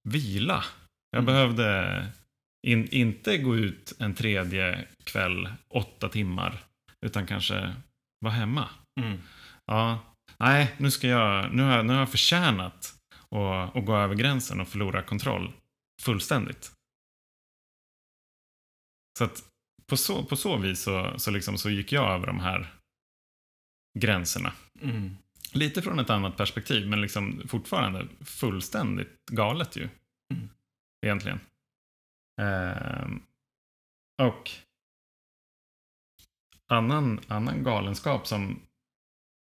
vila. 0.08 0.64
Jag 1.10 1.22
Mm. 1.22 1.26
behövde 1.34 2.06
in, 2.66 2.88
inte 2.88 3.38
gå 3.38 3.56
ut 3.56 3.92
en 3.98 4.14
tredje 4.14 4.88
kväll, 5.04 5.48
åtta 5.68 6.08
timmar, 6.08 6.64
utan 7.06 7.26
kanske 7.26 7.74
vara 8.20 8.32
hemma. 8.34 8.68
Mm. 9.00 9.18
Ja, 9.66 10.00
nej, 10.38 10.74
nu, 10.78 10.90
ska 10.90 11.08
jag, 11.08 11.54
nu, 11.54 11.62
har, 11.62 11.76
jag- 11.76 11.86
nu 11.86 11.92
har 11.92 12.00
jag 12.00 12.10
förtjänat 12.10 12.94
att, 13.28 13.76
att 13.76 13.86
gå 13.86 13.96
över 13.96 14.14
gränsen 14.14 14.60
och 14.60 14.68
förlora 14.68 15.02
kontroll 15.02 15.52
fullständigt. 16.02 16.72
Så 19.18 19.24
att 19.24 19.44
på 19.86 19.96
så, 19.96 20.24
på 20.24 20.36
så 20.36 20.56
vis 20.56 20.82
så, 20.82 21.18
så, 21.18 21.30
liksom, 21.30 21.58
så 21.58 21.70
gick 21.70 21.92
jag 21.92 22.10
över 22.14 22.26
de 22.26 22.40
här 22.40 22.74
gränserna. 23.98 24.52
Mm. 24.82 25.16
Lite 25.52 25.82
från 25.82 25.98
ett 25.98 26.10
annat 26.10 26.36
perspektiv, 26.36 26.88
men 26.88 27.00
liksom 27.00 27.42
fortfarande 27.48 28.06
fullständigt 28.20 29.16
galet 29.30 29.76
ju. 29.76 29.88
Mm. 30.34 30.48
Egentligen. 31.06 31.40
Ehm, 32.38 33.22
och 34.22 34.50
annan, 36.68 37.20
annan 37.28 37.62
galenskap 37.62 38.26
som, 38.26 38.60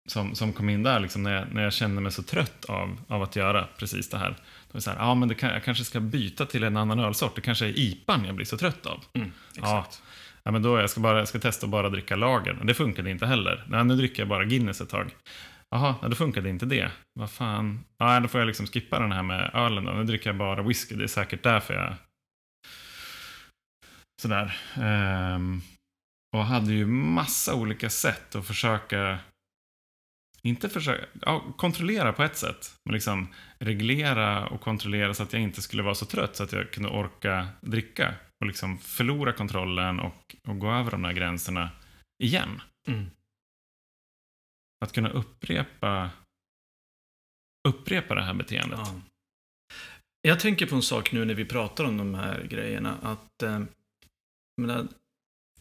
som, 0.09 0.35
som 0.35 0.53
kom 0.53 0.69
in 0.69 0.83
där, 0.83 0.99
liksom 0.99 1.23
när, 1.23 1.33
jag, 1.33 1.53
när 1.53 1.63
jag 1.63 1.73
kände 1.73 2.01
mig 2.01 2.11
så 2.11 2.23
trött 2.23 2.65
av, 2.65 2.97
av 3.07 3.23
att 3.23 3.35
göra 3.35 3.67
precis 3.77 4.09
det 4.09 4.17
här. 4.17 4.29
Då 4.29 4.73
var 4.73 4.79
så 4.79 4.91
här, 4.91 4.97
ja 4.97 5.15
men 5.15 5.29
det 5.29 5.35
kan, 5.35 5.49
jag 5.49 5.63
kanske 5.63 5.83
ska 5.83 5.99
byta 5.99 6.45
till 6.45 6.63
en 6.63 6.77
annan 6.77 6.99
ölsort. 6.99 7.35
Det 7.35 7.41
kanske 7.41 7.65
är 7.65 7.79
IPAn 7.79 8.25
jag 8.25 8.35
blir 8.35 8.45
så 8.45 8.57
trött 8.57 8.85
av. 8.85 9.03
Mm. 9.13 9.31
Ja, 9.55 9.79
Exakt. 9.79 10.03
ja, 10.43 10.51
men 10.51 10.61
då 10.61 10.79
jag 10.79 10.89
ska, 10.89 10.99
bara, 11.01 11.17
jag 11.19 11.27
ska 11.27 11.39
testa 11.39 11.65
att 11.65 11.71
bara 11.71 11.89
dricka 11.89 12.15
lager. 12.15 12.53
Det 12.63 12.73
funkade 12.73 13.09
inte 13.11 13.25
heller. 13.25 13.65
Nej, 13.67 13.83
nu 13.83 13.95
dricker 13.95 14.21
jag 14.21 14.29
bara 14.29 14.45
Guinness 14.45 14.81
ett 14.81 14.89
tag. 14.89 15.15
Jaha, 15.71 15.95
ja, 16.01 16.07
då 16.07 16.15
funkade 16.15 16.49
inte 16.49 16.65
det. 16.65 16.91
Vad 17.13 17.31
fan. 17.31 17.85
Ja, 17.97 18.19
då 18.19 18.27
får 18.27 18.41
jag 18.41 18.47
liksom 18.47 18.67
skippa 18.67 18.99
den 18.99 19.11
här 19.11 19.23
med 19.23 19.51
ölen 19.53 19.85
då. 19.85 19.91
Nu 19.91 20.03
dricker 20.03 20.29
jag 20.29 20.37
bara 20.37 20.61
whisky. 20.61 20.95
Det 20.95 21.03
är 21.03 21.07
säkert 21.07 21.43
därför 21.43 21.73
jag... 21.73 21.93
Sådär. 24.19 24.57
Ehm, 24.75 25.61
och 26.35 26.45
hade 26.45 26.73
ju 26.73 26.85
massa 26.85 27.55
olika 27.55 27.89
sätt 27.89 28.35
att 28.35 28.47
försöka... 28.47 29.19
Inte 30.41 30.69
försöka... 30.69 31.05
Ja, 31.21 31.53
kontrollera 31.57 32.13
på 32.13 32.23
ett 32.23 32.37
sätt. 32.37 32.75
Men 32.85 32.93
liksom 32.93 33.33
reglera 33.59 34.47
och 34.47 34.61
kontrollera 34.61 35.13
så 35.13 35.23
att 35.23 35.33
jag 35.33 35.41
inte 35.41 35.61
skulle 35.61 35.83
vara 35.83 35.95
så 35.95 36.05
trött 36.05 36.35
så 36.35 36.43
att 36.43 36.51
jag 36.51 36.71
kunde 36.71 36.89
orka 36.89 37.47
dricka. 37.61 38.15
Och 38.39 38.47
liksom 38.47 38.77
förlora 38.77 39.33
kontrollen 39.33 39.99
och, 39.99 40.35
och 40.47 40.59
gå 40.59 40.71
över 40.71 40.91
de 40.91 41.03
här 41.03 41.13
gränserna 41.13 41.69
igen. 42.23 42.61
Mm. 42.87 43.05
Att 44.85 44.91
kunna 44.91 45.09
upprepa 45.09 46.09
upprepa 47.67 48.15
det 48.15 48.23
här 48.23 48.33
beteendet. 48.33 48.79
Ja. 48.83 49.01
Jag 50.21 50.39
tänker 50.39 50.65
på 50.65 50.75
en 50.75 50.81
sak 50.81 51.11
nu 51.11 51.25
när 51.25 51.33
vi 51.33 51.45
pratar 51.45 51.83
om 51.83 51.97
de 51.97 52.15
här 52.15 52.43
grejerna. 52.43 52.97
Att, 53.01 53.43
eh, 53.43 53.59
menar, 54.59 54.87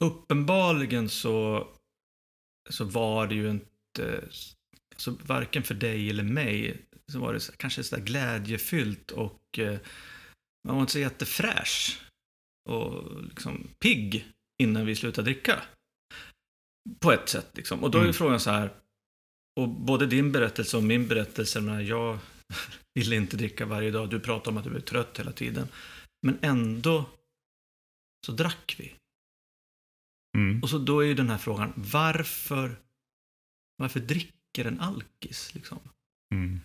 uppenbarligen 0.00 1.08
så, 1.08 1.68
så 2.70 2.84
var 2.84 3.26
det 3.26 3.34
ju 3.34 3.50
inte, 3.50 4.24
alltså 4.94 5.16
varken 5.22 5.62
för 5.62 5.74
dig 5.74 6.10
eller 6.10 6.22
mig, 6.24 6.82
så 7.12 7.18
var 7.18 7.32
det 7.32 7.40
så, 7.40 7.52
kanske 7.52 7.82
sådär 7.82 8.02
glädjefyllt 8.02 9.10
och 9.10 9.58
eh, 9.58 9.78
man 10.68 10.74
var 10.74 10.80
inte 10.80 10.92
så 10.92 10.98
jättefräsch 10.98 12.00
och 12.68 13.22
liksom 13.24 13.68
pigg 13.78 14.26
innan 14.62 14.86
vi 14.86 14.96
slutade 14.96 15.24
dricka. 15.30 15.62
På 17.00 17.12
ett 17.12 17.28
sätt 17.28 17.50
liksom. 17.54 17.84
Och 17.84 17.90
då 17.90 17.98
är 17.98 18.02
Mm. 18.02 18.14
frågan 18.14 18.40
så 18.40 18.50
här, 18.50 18.70
och 19.60 19.68
både 19.68 20.06
din 20.06 20.32
berättelse 20.32 20.76
och 20.76 20.82
min 20.82 21.08
berättelse, 21.08 21.60
när 21.60 21.80
jag 21.80 22.18
ville 22.94 23.16
inte 23.16 23.36
dricka 23.36 23.66
varje 23.66 23.90
dag, 23.90 24.10
du 24.10 24.20
pratade 24.20 24.50
om 24.50 24.56
att 24.56 24.64
du 24.64 24.70
blev 24.70 24.80
trött 24.80 25.18
hela 25.18 25.32
tiden. 25.32 25.68
Men 26.26 26.38
ändå 26.42 27.04
så 28.26 28.32
drack 28.32 28.74
vi. 28.78 28.94
Mm. 30.38 30.62
Och 30.62 30.70
så 30.70 30.78
då 30.78 31.00
är 31.00 31.06
ju 31.06 31.14
den 31.14 31.30
här 31.30 31.38
frågan, 31.38 31.72
varför, 31.76 32.76
varför 33.76 34.00
dricker 34.00 34.64
en 34.64 34.80
alkis? 34.80 35.54
Liksom? 35.54 35.78
Mm. 36.34 36.60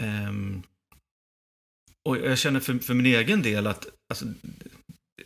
Ehm, 0.00 0.62
och 2.08 2.16
jag 2.16 2.38
känner 2.38 2.60
för, 2.60 2.78
för 2.78 2.94
min 2.94 3.06
egen 3.06 3.42
del 3.42 3.66
att 3.66 3.86
alltså, 4.10 4.26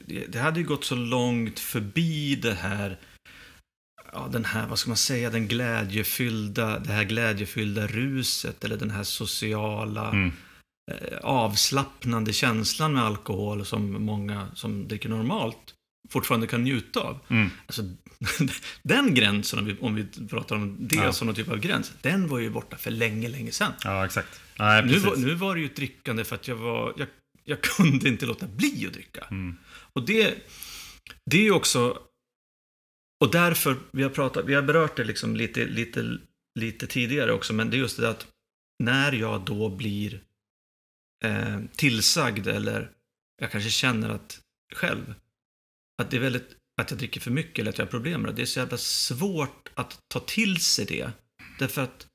det, 0.07 0.27
det 0.27 0.39
hade 0.39 0.61
ju 0.61 0.67
gått 0.67 0.85
så 0.85 0.95
långt 0.95 1.59
förbi 1.59 2.37
det 2.37 2.55
här, 2.55 2.99
ja, 4.13 4.29
den 4.33 4.45
här, 4.45 4.69
vad 4.69 4.79
ska 4.79 4.91
man 4.91 4.97
säga, 4.97 5.31
den 5.31 5.49
glädjefyllda, 5.49 6.79
det 6.79 6.93
här 6.93 7.05
glädjefyllda 7.05 7.87
ruset 7.87 8.65
eller 8.65 8.77
den 8.77 8.91
här 8.91 9.05
sociala 9.05 10.11
Mm. 10.11 10.33
Eh, 10.91 11.19
avslappnande 11.23 12.33
känslan 12.33 12.93
med 12.93 13.03
alkohol 13.05 13.67
som 13.67 14.05
många 14.05 14.49
som 14.55 14.89
dricker 14.89 15.09
normalt 15.09 15.75
fortfarande 16.11 16.47
kan 16.47 16.63
njuta 16.65 17.01
av. 17.01 17.19
Mm. 17.29 17.51
Alltså, 17.67 17.83
den 18.83 19.15
gränsen, 19.15 19.59
om 19.59 19.65
vi, 19.65 19.77
om 19.81 19.95
vi 19.95 20.27
pratar 20.29 20.57
om 20.57 20.77
det 20.81 20.97
Ja. 20.97 21.13
som 21.13 21.27
någon 21.27 21.35
typ 21.35 21.49
av 21.49 21.59
gräns, 21.59 21.93
den 22.03 22.29
var 22.29 22.39
ju 22.39 22.51
borta 22.51 22.77
för 22.77 22.91
länge, 22.91 23.29
länge 23.29 23.53
sedan. 23.53 23.73
Ja, 23.85 24.05
exakt. 24.05 24.41
Nej, 24.59 24.87
Nu 24.87 24.99
var, 24.99 25.17
nu 25.17 25.35
var 25.35 25.55
det 25.55 25.61
ju 25.61 25.67
ett 25.67 25.77
drickande 25.77 26.25
för 26.25 26.35
att 26.37 26.49
jag 26.49 26.57
var, 26.57 26.95
jag, 26.97 27.09
jag 27.45 27.61
kunde 27.77 28.09
inte 28.09 28.27
låta 28.27 28.47
bli 28.47 28.87
att 28.87 28.93
dricka. 28.93 29.27
Mm. 29.31 29.57
Och 29.93 30.07
det, 30.07 30.35
det 31.31 31.37
är 31.37 31.43
ju 31.43 31.53
också, 31.53 31.99
och 33.25 33.31
därför, 33.33 33.77
vi 33.93 34.03
har 34.03 34.11
pratat, 34.11 34.45
vi 34.47 34.55
har 34.55 34.63
berört 34.63 34.97
det 34.97 35.05
liksom 35.05 35.37
lite, 35.37 35.65
lite, 35.67 36.19
lite 36.61 36.87
tidigare 36.87 37.33
också, 37.33 37.53
men 37.53 37.71
det 37.71 37.77
är 37.77 37.79
just 37.79 37.97
det 37.97 38.09
att 38.11 38.27
när 38.85 39.13
jag 39.13 39.41
då 39.41 39.69
blir 39.69 40.21
eh, 41.25 41.61
tillsagd 41.77 42.47
eller 42.47 42.93
jag 43.41 43.51
kanske 43.51 43.71
känner 43.71 44.09
att 44.09 44.41
själv, 44.75 45.15
att 46.03 46.11
det 46.11 46.17
är 46.17 46.21
väldigt, 46.21 46.57
att 46.81 46.91
jag 46.91 46.99
dricker 46.99 47.21
för 47.21 47.31
mycket 47.31 47.59
eller 47.59 47.71
att 47.71 47.79
jag 47.79 47.87
har 47.87 47.91
problem 47.91 48.23
med 48.23 48.31
det. 48.31 48.37
Det 48.37 48.43
är 48.43 48.47
så 48.47 48.59
jävla 48.61 48.79
svårt 48.79 49.71
att 49.75 50.09
ta 50.09 50.21
till 50.21 50.61
sig 50.61 50.85
det. 50.87 51.13
Därför 51.59 51.83
att, 51.83 52.09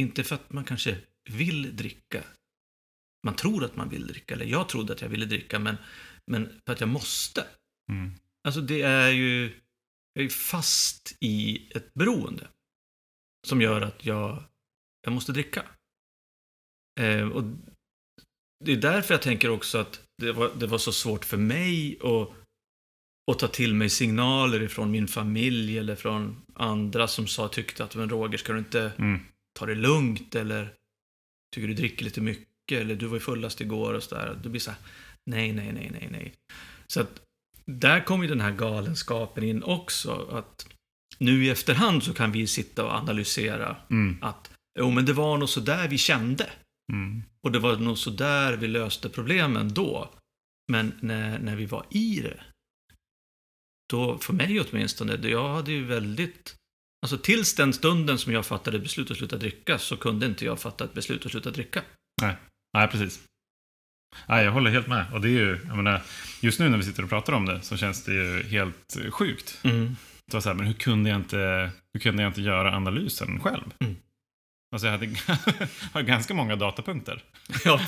inte 0.00 0.24
för 0.24 0.34
att 0.34 0.52
man 0.52 0.64
kanske 0.64 0.98
vill 1.30 1.76
dricka. 1.76 2.24
Man 3.26 3.36
tror 3.36 3.64
att 3.64 3.76
man 3.76 3.88
vill 3.88 4.06
dricka, 4.06 4.34
eller 4.34 4.46
jag 4.46 4.68
trodde 4.68 4.92
att 4.92 5.02
jag 5.02 5.08
ville 5.08 5.26
dricka, 5.26 5.58
men, 5.58 5.76
men 6.26 6.60
för 6.66 6.72
att 6.72 6.80
jag 6.80 6.88
måste. 6.88 7.46
Mm. 7.90 8.10
Alltså 8.44 8.60
det 8.60 8.82
är 8.82 9.10
ju, 9.10 9.60
jag 10.12 10.24
är 10.24 10.28
fast 10.28 11.16
i 11.20 11.68
ett 11.74 11.94
beroende. 11.94 12.48
Som 13.46 13.62
gör 13.62 13.80
att 13.80 14.06
jag, 14.06 14.44
jag 15.00 15.12
måste 15.12 15.32
dricka. 15.32 15.66
Eh, 17.00 17.28
och 17.28 17.44
det 18.64 18.72
är 18.72 18.76
därför 18.76 19.14
jag 19.14 19.22
tänker 19.22 19.50
också 19.50 19.78
att 19.78 20.00
det 20.22 20.32
var, 20.32 20.50
det 20.58 20.66
var 20.66 20.78
så 20.78 20.92
svårt 20.92 21.24
för 21.24 21.36
mig 21.36 21.98
att, 22.02 22.28
att 23.32 23.38
ta 23.38 23.48
till 23.48 23.74
mig 23.74 23.90
signaler 23.90 24.62
ifrån 24.62 24.90
min 24.90 25.08
familj 25.08 25.78
eller 25.78 25.96
från 25.96 26.42
andra 26.54 27.08
som 27.08 27.26
sa, 27.26 27.48
tyckte 27.48 27.84
att 27.84 27.94
men 27.96 28.08
Roger, 28.08 28.38
ska 28.38 28.52
du 28.52 28.58
inte 28.58 28.92
Mm. 28.98 29.20
ta 29.58 29.66
det 29.66 29.74
lugnt 29.74 30.34
eller 30.34 30.74
tycker 31.54 31.68
du 31.68 31.74
dricker 31.74 32.04
lite 32.04 32.20
mycket 32.20 32.80
eller 32.80 32.94
du 32.94 33.06
var 33.06 33.16
ju 33.16 33.20
fullast 33.20 33.60
igår 33.60 33.94
och 33.94 34.02
sådär. 34.02 34.38
Du 34.42 34.48
blir 34.48 34.60
så 34.60 34.70
här, 34.70 34.80
nej, 35.26 35.52
nej, 35.52 35.72
nej, 35.72 35.90
nej, 35.92 36.08
nej. 36.12 36.34
Så 36.86 37.00
att 37.00 37.20
där 37.66 38.00
kommer 38.04 38.24
ju 38.24 38.28
den 38.28 38.40
här 38.40 38.52
galenskapen 38.52 39.44
in 39.44 39.62
också. 39.62 40.28
Att 40.32 40.66
nu 41.18 41.44
i 41.44 41.50
efterhand 41.50 42.02
så 42.02 42.14
kan 42.14 42.32
vi 42.32 42.46
sitta 42.46 42.84
och 42.84 42.92
analysera 42.92 43.76
Mm. 43.90 44.18
att 44.22 44.50
jo, 44.78 44.90
men 44.90 45.04
det 45.06 45.12
var 45.12 45.38
nog 45.38 45.48
så 45.48 45.60
där 45.60 45.88
vi 45.88 45.98
kände. 45.98 46.50
Mm. 46.92 47.22
Och 47.42 47.52
det 47.52 47.58
var 47.58 47.76
nog 47.76 47.98
så 47.98 48.10
där 48.10 48.56
vi 48.56 48.68
löste 48.68 49.08
problemen 49.08 49.74
då. 49.74 50.14
Men 50.72 50.92
när, 51.00 51.38
när 51.38 51.56
vi 51.56 51.66
var 51.66 51.86
i 51.90 52.20
det, 52.20 52.44
då, 53.90 54.18
för 54.18 54.32
mig 54.32 54.60
åtminstone, 54.60 55.28
jag 55.28 55.54
hade 55.54 55.72
ju 55.72 55.84
väldigt... 55.84 56.56
Alltså 57.02 57.18
tills 57.18 57.54
den 57.54 57.72
stunden 57.72 58.18
som 58.18 58.32
jag 58.32 58.46
fattade 58.46 58.78
beslut 58.78 59.10
att 59.10 59.16
sluta 59.16 59.36
dricka 59.36 59.78
så 59.78 59.96
kunde 59.96 60.26
inte 60.26 60.44
jag 60.44 60.60
fatta 60.60 60.84
ett 60.84 60.94
beslut 60.94 61.26
att 61.26 61.32
sluta 61.32 61.50
dricka. 61.50 61.82
Nej, 62.74 62.88
precis. 62.88 63.24
Nej, 64.28 64.44
jag 64.44 64.52
håller 64.52 64.70
helt 64.70 64.86
med. 64.86 65.12
Och 65.12 65.20
det 65.20 65.28
är 65.28 65.30
ju, 65.30 65.60
jag 65.66 65.76
menar, 65.76 66.02
just 66.40 66.60
nu 66.60 66.68
när 66.68 66.76
vi 66.76 66.84
sitter 66.84 67.02
och 67.02 67.08
pratar 67.08 67.32
om 67.32 67.46
det 67.46 67.62
så 67.62 67.76
känns 67.76 68.04
det 68.04 68.14
ju 68.14 68.42
helt 68.42 68.96
sjukt. 69.10 69.60
Mm. 69.62 69.96
Det 70.26 70.34
var 70.34 70.40
så 70.40 70.48
här, 70.48 70.56
men 70.56 70.66
hur 70.66 70.74
kunde 70.74 71.10
jag 71.10 71.20
inte, 71.20 71.70
hur 71.92 72.00
kunde 72.00 72.22
jag 72.22 72.30
inte 72.30 72.42
göra 72.42 72.76
analysen 72.76 73.40
själv? 73.40 73.64
Mm. 73.80 73.96
Alltså 74.74 74.86
jag 74.86 74.92
hade, 74.92 75.06
har 75.92 76.02
ganska 76.02 76.34
många 76.34 76.56
datapunkter. 76.56 77.22
Ja, 77.64 77.80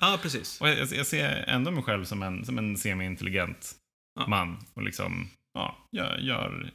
ja, 0.00 0.18
precis. 0.22 0.60
Och 0.60 0.68
jag, 0.68 0.78
jag 0.92 1.06
ser 1.06 1.44
ändå 1.48 1.70
mig 1.70 1.82
själv 1.82 2.04
som 2.04 2.22
en, 2.22 2.44
som 2.44 2.58
en 2.58 2.76
semi-intelligent 2.76 3.72
Ja. 4.20 4.26
man. 4.26 4.66
Och 4.74 4.82
liksom, 4.82 5.28
ja, 5.54 5.88
jag, 5.90 6.20
gör, 6.20 6.70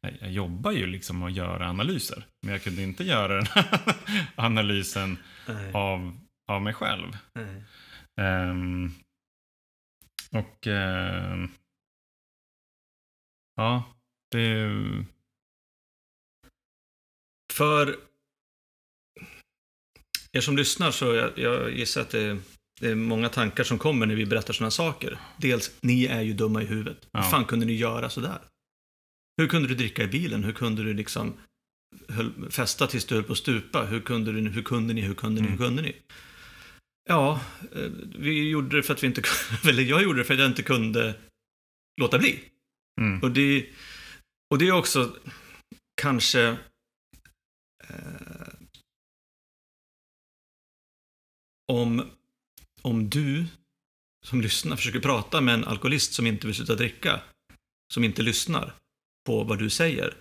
jag, 0.00 0.12
jag 0.20 0.30
jobbar 0.30 0.72
ju 0.72 0.86
liksom 0.86 1.22
och 1.22 1.30
gör 1.30 1.60
analyser. 1.60 2.24
Men 2.42 2.52
jag 2.52 2.62
kunde 2.62 2.82
inte 2.82 3.04
göra 3.04 3.34
den 3.36 3.46
här 3.46 3.80
analysen 4.34 5.18
Nej, 5.48 5.72
av, 5.74 6.18
av 6.48 6.62
mig 6.62 6.74
själv. 6.74 7.16
Ehm, 8.20 8.90
och 10.30 10.66
ehm, 10.66 11.48
ja, 13.56 13.82
det 14.30 14.38
är 14.38 14.56
ju- 14.56 15.04
För 17.52 17.96
er 20.32 20.40
som 20.40 20.56
lyssnar 20.56 20.90
så 20.90 21.14
jag, 21.14 21.38
jag 21.38 21.72
gissar 21.78 22.00
att 22.00 22.10
det 22.10 22.38
det 22.80 22.88
är 22.88 22.94
många 22.94 23.28
tankar 23.28 23.64
som 23.64 23.78
kommer 23.78 24.06
när 24.06 24.14
vi 24.14 24.26
berättar 24.26 24.52
sådana 24.52 24.70
saker. 24.70 25.18
Dels, 25.36 25.70
ni 25.80 26.04
är 26.06 26.22
ju 26.22 26.32
dumma 26.32 26.62
i 26.62 26.64
huvudet. 26.64 27.08
Ja. 27.10 27.22
Hur 27.22 27.30
fan 27.30 27.44
kunde 27.44 27.66
ni 27.66 27.72
göra 27.72 28.10
sådär? 28.10 28.38
Hur 29.36 29.48
kunde 29.48 29.68
du 29.68 29.74
dricka 29.74 30.02
i 30.02 30.06
bilen? 30.06 30.44
Hur 30.44 30.52
kunde 30.52 30.82
du 30.82 30.94
liksom 30.94 31.34
höll, 32.08 32.50
festa 32.50 32.86
tills 32.86 33.04
du 33.04 33.14
höll 33.14 33.24
på 33.24 33.32
att 33.32 33.38
stupa? 33.38 33.84
Hur 33.84 34.00
kunde, 34.00 34.32
du, 34.32 34.48
hur 34.48 34.62
kunde 34.62 34.94
ni? 34.94 35.00
Hur 35.00 35.14
kunde 35.14 35.40
ni? 35.42 35.48
Hur 35.48 35.56
Mm. 35.56 35.68
kunde 35.68 35.82
ni? 35.82 35.96
Ja, 37.08 37.40
eh, 37.74 37.90
vi 38.18 38.48
gjorde 38.48 38.76
det 38.76 38.82
för 38.82 38.94
att 38.94 39.02
vi 39.02 39.06
inte 39.06 39.22
kunde, 39.22 39.68
eller 39.70 39.82
jag 39.82 40.02
gjorde 40.02 40.18
det 40.18 40.24
för 40.24 40.34
att 40.34 40.40
jag 40.40 40.50
inte 40.50 40.62
kunde 40.62 41.14
låta 42.00 42.18
bli. 42.18 42.40
Mm. 43.00 43.22
Och 43.22 43.30
det, 43.30 43.66
och 44.50 44.58
det 44.58 44.68
är 44.68 44.72
också 44.72 45.16
kanske 46.02 46.56
eh, 47.88 48.31
om, 51.72 52.10
om 52.82 53.10
du 53.10 53.46
som 54.24 54.40
lyssnar 54.40 54.76
försöker 54.76 55.00
prata 55.00 55.40
med 55.40 55.54
en 55.54 55.64
alkoholist 55.64 56.12
som 56.12 56.26
inte 56.26 56.46
vill 56.46 56.56
sluta 56.56 56.74
dricka, 56.74 57.20
som 57.94 58.04
inte 58.04 58.22
lyssnar 58.22 58.74
på 59.26 59.44
vad 59.44 59.58
du 59.58 59.70
säger, 59.70 60.14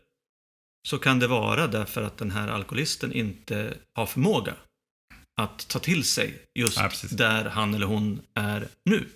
så 0.87 0.97
kan 0.97 1.19
det 1.19 1.27
vara 1.27 1.67
därför 1.67 2.01
att 2.01 2.17
den 2.17 2.31
här 2.31 2.47
alkoholisten 2.47 3.13
inte 3.13 3.77
har 3.93 4.05
förmåga 4.05 4.55
att 5.41 5.67
ta 5.67 5.79
till 5.79 6.03
sig 6.03 6.45
just 6.53 6.77
Ja, 6.77 6.91
där 7.11 7.45
han 7.45 7.73
eller 7.73 7.87
hon 7.87 8.21
är 8.33 8.67
nu. 8.85 9.09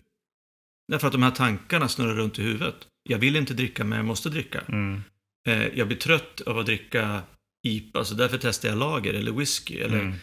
Därför 0.88 1.08
att 1.08 1.14
de 1.14 1.24
här 1.24 1.32
tankarna 1.32 1.88
snurrar 1.90 2.16
runt 2.16 2.40
i 2.40 2.42
huvudet. 2.42 2.76
Jag 3.04 3.18
vill 3.18 3.36
inte 3.36 3.54
dricka, 3.54 3.84
men 3.84 3.98
jag 3.98 4.06
måste 4.06 4.30
dricka. 4.30 4.62
Mm. 4.62 5.04
Eh, 5.48 5.68
jag 5.68 5.88
blir 5.88 5.98
trött 5.98 6.42
av 6.42 6.58
att 6.60 6.66
dricka 6.66 7.24
IPA, 7.68 8.06
så 8.06 8.16
därför 8.16 8.38
testar 8.38 8.70
jag 8.70 8.78
lager 8.78 9.14
eller 9.14 9.32
whisky. 9.32 9.80
Eller 9.80 10.00
Mm. 10.00 10.16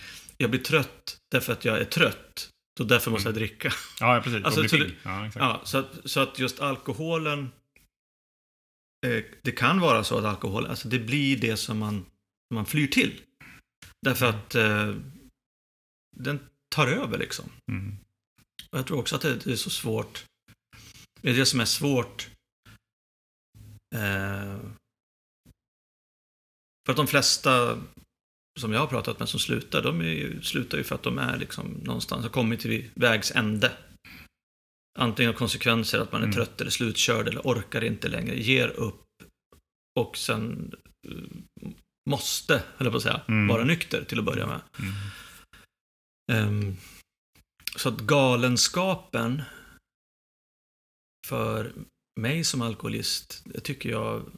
Jag 0.42 0.50
blir 0.50 0.60
trött 0.60 1.18
därför 1.30 1.52
att 1.52 1.64
jag 1.64 1.78
är 1.78 1.84
trött, 1.84 2.50
så 2.78 2.84
därför 2.84 3.10
måste 3.10 3.28
jag 3.28 3.34
dricka. 3.34 3.72
Ja, 4.00 4.20
precis. 4.24 4.44
Alltså, 4.44 4.68
så 4.68 4.76
pigg. 4.76 4.98
Ja. 5.02 5.30
Ja, 5.34 5.60
så, 5.64 5.78
att, 5.78 5.90
så 6.04 6.20
att 6.20 6.38
just 6.38 6.60
alkoholen, 6.60 7.50
eh, 9.06 9.24
det 9.42 9.52
kan 9.52 9.80
vara 9.80 10.04
så 10.04 10.18
att 10.18 10.24
alkohol, 10.24 10.66
alltså 10.66 10.88
det 10.88 10.98
blir 10.98 11.36
det 11.36 11.56
som 11.56 11.78
man, 11.78 12.06
man 12.54 12.66
flyr 12.66 12.86
till. 12.86 13.20
Därför 14.06 14.26
Mm. 14.26 14.38
att 14.40 14.54
eh, 14.54 14.94
den 16.16 16.48
tar 16.74 16.86
över 16.86 17.18
liksom. 17.18 17.50
Mm. 17.72 17.96
Och 18.70 18.78
jag 18.78 18.86
tror 18.86 18.98
också 18.98 19.16
att 19.16 19.22
det, 19.22 19.36
det 19.44 19.52
är 19.52 19.56
så 19.56 19.70
svårt. 19.70 20.24
Det 21.20 21.30
är 21.30 21.34
det 21.34 21.46
som 21.46 21.60
är 21.60 21.64
svårt. 21.64 22.28
Eh, 23.94 24.60
för 26.86 26.90
att 26.90 26.96
de 26.96 27.06
flesta 27.06 27.82
som 28.60 28.72
jag 28.72 28.80
har 28.80 28.86
pratat 28.86 29.18
med 29.18 29.28
som 29.28 29.40
slutar, 29.40 29.82
de 29.82 30.00
ju, 30.00 30.42
slutar 30.42 30.78
ju 30.78 30.84
för 30.84 30.94
att 30.94 31.02
de 31.02 31.18
är 31.18 31.38
liksom 31.38 31.66
någonstans, 31.70 32.22
har 32.22 32.30
kommit 32.30 32.60
till 32.60 32.90
vägs 32.94 33.30
ände. 33.30 33.72
Antingen 34.98 35.32
av 35.32 35.36
konsekvenser 35.38 35.98
att 36.00 36.12
man 36.12 36.20
är 36.20 36.26
Mm. 36.26 36.34
trött 36.36 36.60
eller 36.60 36.70
slutkörd 36.70 37.28
eller 37.28 37.40
orkar 37.40 37.84
inte 37.84 38.08
längre, 38.08 38.36
ger 38.42 38.68
upp 38.68 39.04
och 40.00 40.16
sen 40.16 40.74
eh, 41.08 41.16
måste, 42.10 42.62
jag 42.78 42.90
på 42.90 42.96
att 42.96 43.02
säga, 43.02 43.20
Mm. 43.28 43.48
vara 43.48 43.64
nykter 43.64 44.04
till 44.04 44.18
att 44.18 44.24
börja 44.24 44.46
med. 44.46 44.60
Mm. 44.78 44.92
Ehm, 46.32 46.76
så 47.76 47.88
att 47.88 48.00
galenskapen 48.00 49.42
för 51.28 51.72
mig 52.20 52.44
som 52.44 52.62
alkoholist, 52.62 53.42
det 53.44 53.60
tycker 53.60 53.90
jag... 53.90 54.30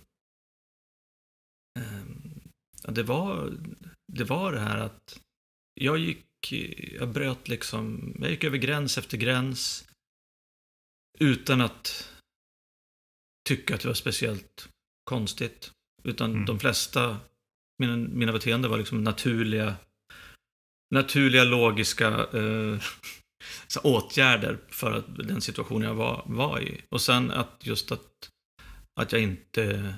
ja, 2.82 2.90
det, 2.90 3.02
var, 3.02 3.52
det 4.14 4.24
var 4.24 4.52
det 4.52 4.60
här 4.60 4.78
att 4.78 5.20
jag 5.74 5.98
gick, 5.98 6.52
jag 7.00 7.08
bröt 7.08 7.48
liksom, 7.48 8.14
jag 8.20 8.30
gick 8.30 8.44
över 8.44 8.58
gräns 8.58 8.98
efter 8.98 9.16
gräns 9.16 9.88
utan 11.18 11.60
att 11.60 12.12
tycka 13.48 13.74
att 13.74 13.80
det 13.80 13.88
var 13.88 13.94
speciellt 13.94 14.68
konstigt. 15.04 15.72
Utan 16.02 16.30
Mm. 16.30 16.46
de 16.46 16.58
flesta, 16.58 17.20
mina, 17.78 17.96
mina 17.96 18.32
beteenden 18.32 18.70
var 18.70 18.78
liksom 18.78 19.04
naturliga 19.04 19.76
naturliga, 20.94 21.44
logiska 21.44 22.08
eh, 22.32 22.80
åtgärder 23.82 24.58
för 24.68 24.92
att, 24.92 25.16
den 25.16 25.40
situation 25.40 25.82
jag 25.82 25.94
var, 25.94 26.22
var 26.26 26.60
i. 26.60 26.80
Och 26.88 27.00
sen 27.00 27.30
att 27.30 27.66
just 27.66 27.92
att, 27.92 28.30
att 29.00 29.12
jag 29.12 29.22
inte 29.22 29.94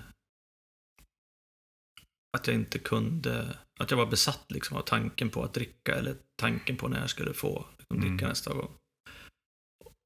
att 2.37 2.47
jag 2.47 2.57
inte 2.57 2.79
kunde, 2.79 3.59
att 3.79 3.91
jag 3.91 3.99
var 3.99 4.07
besatt 4.07 4.45
liksom 4.49 4.77
av 4.77 4.83
tanken 4.83 5.31
på 5.31 5.43
att 5.45 5.55
dricka 5.55 5.95
eller 5.95 6.17
tanken 6.37 6.77
på 6.77 6.89
när 6.89 7.01
jag 7.01 7.11
skulle 7.11 7.35
få 7.35 7.67
liksom, 7.79 8.01
dricka 8.01 8.13
Mm. 8.25 8.29
nästa 8.29 8.55
gång. 8.55 8.71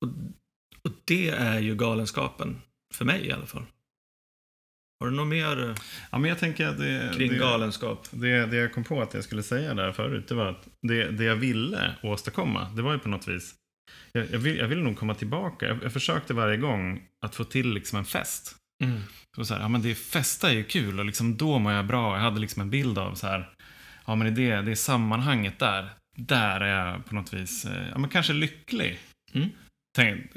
Och, 0.02 0.08
och 0.84 0.92
det 1.04 1.28
är 1.28 1.58
ju 1.58 1.74
galenskapen, 1.74 2.60
för 2.94 3.04
mig 3.04 3.26
i 3.26 3.32
alla 3.32 3.46
fall. 3.46 3.66
Har 5.00 5.10
du 5.10 5.16
något 5.16 5.26
mer 5.28 5.68
eh, 5.68 5.74
Ja, 6.12 6.18
men 6.18 6.28
jag 6.28 6.38
tänker 6.38 6.66
att 6.66 6.78
det, 6.78 7.12
kring 7.16 7.30
det, 7.30 7.38
galenskap? 7.38 8.08
det, 8.10 8.46
det 8.46 8.56
jag 8.56 8.74
kom 8.74 8.84
på 8.84 9.02
att 9.02 9.14
jag 9.14 9.24
skulle 9.24 9.42
säga 9.42 9.74
där 9.74 9.92
förut, 9.92 10.28
det 10.28 10.34
var 10.34 10.46
att 10.46 10.68
det, 10.82 11.10
det 11.10 11.24
jag 11.24 11.36
ville 11.36 11.94
åstadkomma, 12.02 12.70
det 12.76 12.82
var 12.82 12.92
ju 12.92 12.98
på 12.98 13.08
något 13.08 13.28
vis 13.28 13.54
jag, 14.12 14.30
jag, 14.30 14.38
vill, 14.38 14.56
jag 14.56 14.68
ville 14.68 14.82
nog 14.82 14.96
komma 14.98 15.14
tillbaka. 15.14 15.66
Jag, 15.68 15.82
jag 15.82 15.92
försökte 15.92 16.34
varje 16.34 16.56
gång 16.56 17.02
att 17.20 17.34
få 17.34 17.44
till 17.44 17.72
liksom 17.74 17.98
en 17.98 18.04
fest. 18.04 18.56
Mm. 18.80 19.00
Så 19.36 19.44
så 19.44 19.54
här, 19.54 19.60
ja 19.60 19.68
men 19.68 19.82
det 19.82 19.94
festa 19.94 20.50
är 20.50 20.54
ju 20.54 20.64
kul 20.64 20.98
och 20.98 21.04
liksom 21.04 21.36
då 21.36 21.58
mår 21.58 21.72
jag 21.72 21.86
bra. 21.86 22.16
Jag 22.16 22.22
hade 22.22 22.40
liksom 22.40 22.62
en 22.62 22.70
bild 22.70 22.98
av 22.98 23.14
så 23.14 23.26
här, 23.26 23.48
ja 24.06 24.14
men 24.14 24.34
det, 24.34 24.56
det 24.56 24.76
sammanhanget 24.76 25.58
där, 25.58 25.88
där 26.18 26.60
är 26.60 26.84
jag 26.84 27.06
på 27.06 27.14
något 27.14 27.32
vis, 27.32 27.64
eh, 27.64 27.88
ja 27.92 27.98
men 27.98 28.10
kanske 28.10 28.32
lycklig. 28.32 28.98
Mm. 29.32 29.50
Tänk, 29.96 30.30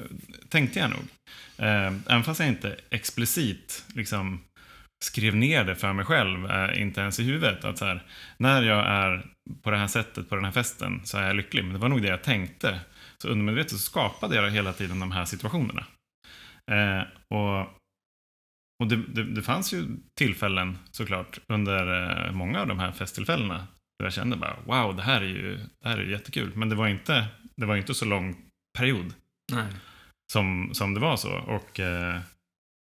tänkte 0.49 0.79
jag 0.79 0.89
nog. 0.89 1.03
Eh, 1.57 1.93
även 2.07 2.23
fast 2.23 2.39
jag 2.39 2.49
inte 2.49 2.77
explicit 2.89 3.85
liksom 3.95 4.43
skrev 5.03 5.35
ner 5.35 5.63
det 5.63 5.75
för 5.75 5.93
mig 5.93 6.05
själv, 6.05 6.51
eh, 6.51 6.81
inte 6.81 7.01
ens 7.01 7.19
i 7.19 7.23
huvudet. 7.23 7.65
Att 7.65 7.77
så 7.77 7.85
här, 7.85 8.03
när 8.37 8.61
jag 8.61 8.87
är 8.87 9.25
på 9.61 9.71
det 9.71 9.77
här 9.77 9.87
sättet 9.87 10.29
på 10.29 10.35
den 10.35 10.45
här 10.45 10.51
festen 10.51 11.01
så 11.03 11.17
är 11.17 11.27
jag 11.27 11.35
lycklig. 11.35 11.63
Men 11.63 11.73
det 11.73 11.79
var 11.79 11.89
nog 11.89 12.01
det 12.01 12.07
jag 12.07 12.23
tänkte. 12.23 12.79
Så 13.21 13.27
undermedvetet 13.27 13.71
så 13.71 13.77
skapade 13.77 14.35
jag 14.35 14.51
hela 14.51 14.73
tiden 14.73 14.99
de 14.99 15.11
här 15.11 15.25
situationerna. 15.25 15.85
Eh, 16.71 17.01
och 17.37 17.82
och 18.79 18.87
det, 18.87 18.95
det, 18.95 19.23
det 19.23 19.41
fanns 19.41 19.73
ju 19.73 19.87
tillfällen 20.17 20.77
såklart 20.91 21.39
under 21.47 22.11
eh, 22.27 22.31
många 22.31 22.61
av 22.61 22.67
de 22.67 22.79
här 22.79 22.91
festtillfällena 22.91 23.67
där 23.99 24.05
jag 24.05 24.13
kände 24.13 24.37
bara 24.37 24.57
wow, 24.65 24.95
det 24.95 25.03
här 25.03 25.21
är 25.21 25.25
ju 25.25 25.57
det 25.57 25.89
här 25.89 25.97
är 25.97 26.03
jättekul. 26.03 26.51
Men 26.55 26.69
det 26.69 26.75
var 26.75 26.87
inte, 26.87 27.27
det 27.55 27.65
var 27.65 27.75
inte 27.75 27.93
så 27.93 28.05
lång 28.05 28.35
period 28.77 29.13
Nej. 29.51 29.67
som, 30.33 30.69
som 30.73 30.93
det 30.93 30.99
var 30.99 31.17
så. 31.17 31.31
Och, 31.31 31.79
eh, 31.79 32.19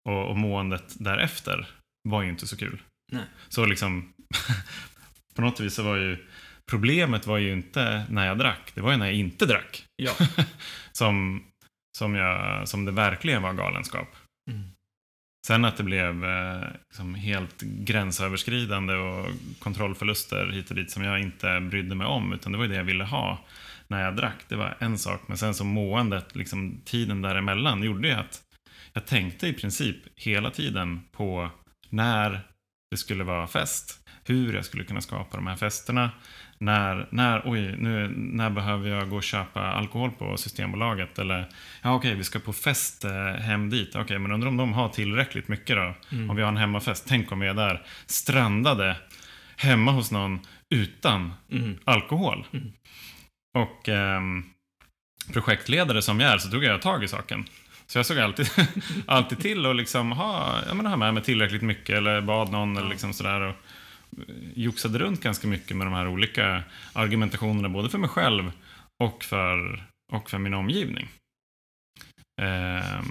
och, 0.09 0.29
och 0.29 0.37
måendet 0.37 0.95
därefter 0.99 1.67
var 2.09 2.21
ju 2.21 2.29
inte 2.29 2.47
så 2.47 2.57
kul. 2.57 2.81
Nej. 3.11 3.25
Så 3.49 3.65
liksom, 3.65 4.13
på 5.35 5.41
något 5.41 5.59
vis 5.59 5.73
så 5.73 5.83
var 5.83 5.95
ju 5.97 6.27
problemet 6.69 7.27
var 7.27 7.37
ju 7.37 7.53
inte 7.53 8.05
när 8.09 8.27
jag 8.27 8.37
drack, 8.37 8.71
det 8.75 8.81
var 8.81 8.91
ju 8.91 8.97
när 8.97 9.05
jag 9.05 9.15
inte 9.15 9.45
drack. 9.45 9.85
Ja. 9.95 10.13
som, 10.91 11.43
som, 11.97 12.15
jag, 12.15 12.67
som 12.67 12.85
det 12.85 12.91
verkligen 12.91 13.41
var 13.41 13.53
galenskap. 13.53 14.15
Mm. 14.51 14.69
Sen 15.49 15.65
att 15.65 15.77
det 15.77 15.83
blev 15.83 16.25
eh, 16.25 16.61
liksom 16.89 17.15
helt 17.15 17.61
gränsöverskridande 17.61 18.93
och 18.93 19.25
kontrollförluster 19.59 20.51
hit 20.51 20.69
och 20.69 20.75
dit 20.75 20.91
som 20.91 21.03
jag 21.03 21.19
inte 21.19 21.59
brydde 21.59 21.95
mig 21.95 22.07
om, 22.07 22.33
utan 22.33 22.51
det 22.51 22.57
var 22.57 22.65
ju 22.65 22.71
det 22.71 22.77
jag 22.77 22.83
ville 22.83 23.03
ha 23.03 23.45
när 23.87 24.03
jag 24.03 24.15
drack. 24.15 24.45
Det 24.47 24.55
var 24.55 24.77
en 24.79 24.97
sak, 24.97 25.21
men 25.27 25.37
sen 25.37 25.53
så 25.53 25.63
måendet, 25.63 26.35
liksom 26.35 26.81
tiden 26.85 27.21
däremellan, 27.21 27.83
gjorde 27.83 28.07
ju 28.07 28.13
att 28.13 28.41
jag 28.93 29.05
tänkte 29.05 29.47
i 29.47 29.53
princip 29.53 29.97
hela 30.15 30.51
tiden 30.51 31.01
på 31.11 31.49
när 31.89 32.41
det 32.91 32.97
skulle 32.97 33.23
vara 33.23 33.47
fest, 33.47 34.07
hur 34.23 34.53
jag 34.53 34.65
skulle 34.65 34.83
kunna 34.83 35.01
skapa 35.01 35.37
de 35.37 35.47
här 35.47 35.55
festerna, 35.55 36.11
när, 36.59 37.07
när, 37.11 37.41
oj, 37.45 37.75
nu, 37.77 38.13
när 38.15 38.49
behöver 38.49 38.89
jag 38.89 39.09
gå 39.09 39.15
och 39.15 39.23
köpa 39.23 39.61
alkohol 39.61 40.11
på 40.11 40.37
Systembolaget? 40.37 41.19
Eller, 41.19 41.49
ja 41.81 41.93
okej, 41.95 42.15
vi 42.15 42.23
ska 42.23 42.39
på 42.39 42.53
fest 42.53 43.05
eh, 43.05 43.33
hem 43.41 43.69
dit. 43.69 43.95
Okej, 43.95 44.19
men 44.19 44.31
undrar 44.31 44.47
om 44.47 44.57
de 44.57 44.73
har 44.73 44.89
tillräckligt 44.89 45.47
mycket 45.47 45.75
då? 45.75 45.93
Mm. 46.11 46.29
Om 46.29 46.35
vi 46.35 46.41
har 46.41 46.49
en 46.49 46.57
hemmafest. 46.57 47.05
Tänk 47.07 47.31
om 47.31 47.39
vi 47.39 47.47
är 47.47 47.53
där 47.53 47.81
strandade 48.05 48.95
hemma 49.57 49.91
hos 49.91 50.11
någon 50.11 50.39
utan 50.69 51.33
Mm. 51.51 51.77
alkohol. 51.85 52.45
Mm. 52.53 52.71
Och 53.53 53.89
ehm, 53.89 54.43
projektledare 55.33 56.01
som 56.01 56.19
jag 56.19 56.33
är 56.33 56.37
så 56.37 56.49
tog 56.49 56.63
jag 56.63 56.81
tag 56.81 57.03
i 57.03 57.07
saken. 57.07 57.45
Så 57.87 57.97
jag 57.99 58.05
såg 58.05 58.19
alltid, 58.19 58.49
alltid 59.05 59.39
till 59.39 59.65
att 59.65 59.75
liksom 59.75 60.11
ha, 60.11 60.55
ja, 60.67 60.73
men 60.73 60.85
ha 60.85 60.95
med 60.97 61.13
mig 61.13 61.23
tillräckligt 61.23 61.61
mycket 61.61 61.95
eller 61.97 62.21
bad 62.21 62.51
någon 62.51 62.77
eller 62.77 62.89
liksom 62.89 63.13
sådär. 63.13 63.41
Och 63.41 63.49
eh, 63.49 63.55
joxade 64.55 64.99
runt 64.99 65.21
ganska 65.21 65.47
mycket 65.47 65.77
med 65.77 65.87
de 65.87 65.93
här 65.93 66.07
olika 66.07 66.63
argumentationerna 66.93 67.69
både 67.69 67.89
för 67.89 67.97
mig 67.97 68.09
själv 68.09 68.51
och 69.03 69.23
för, 69.23 69.87
och 70.13 70.29
för 70.29 70.37
min 70.37 70.53
omgivning. 70.53 71.07
Ehm, 72.41 73.05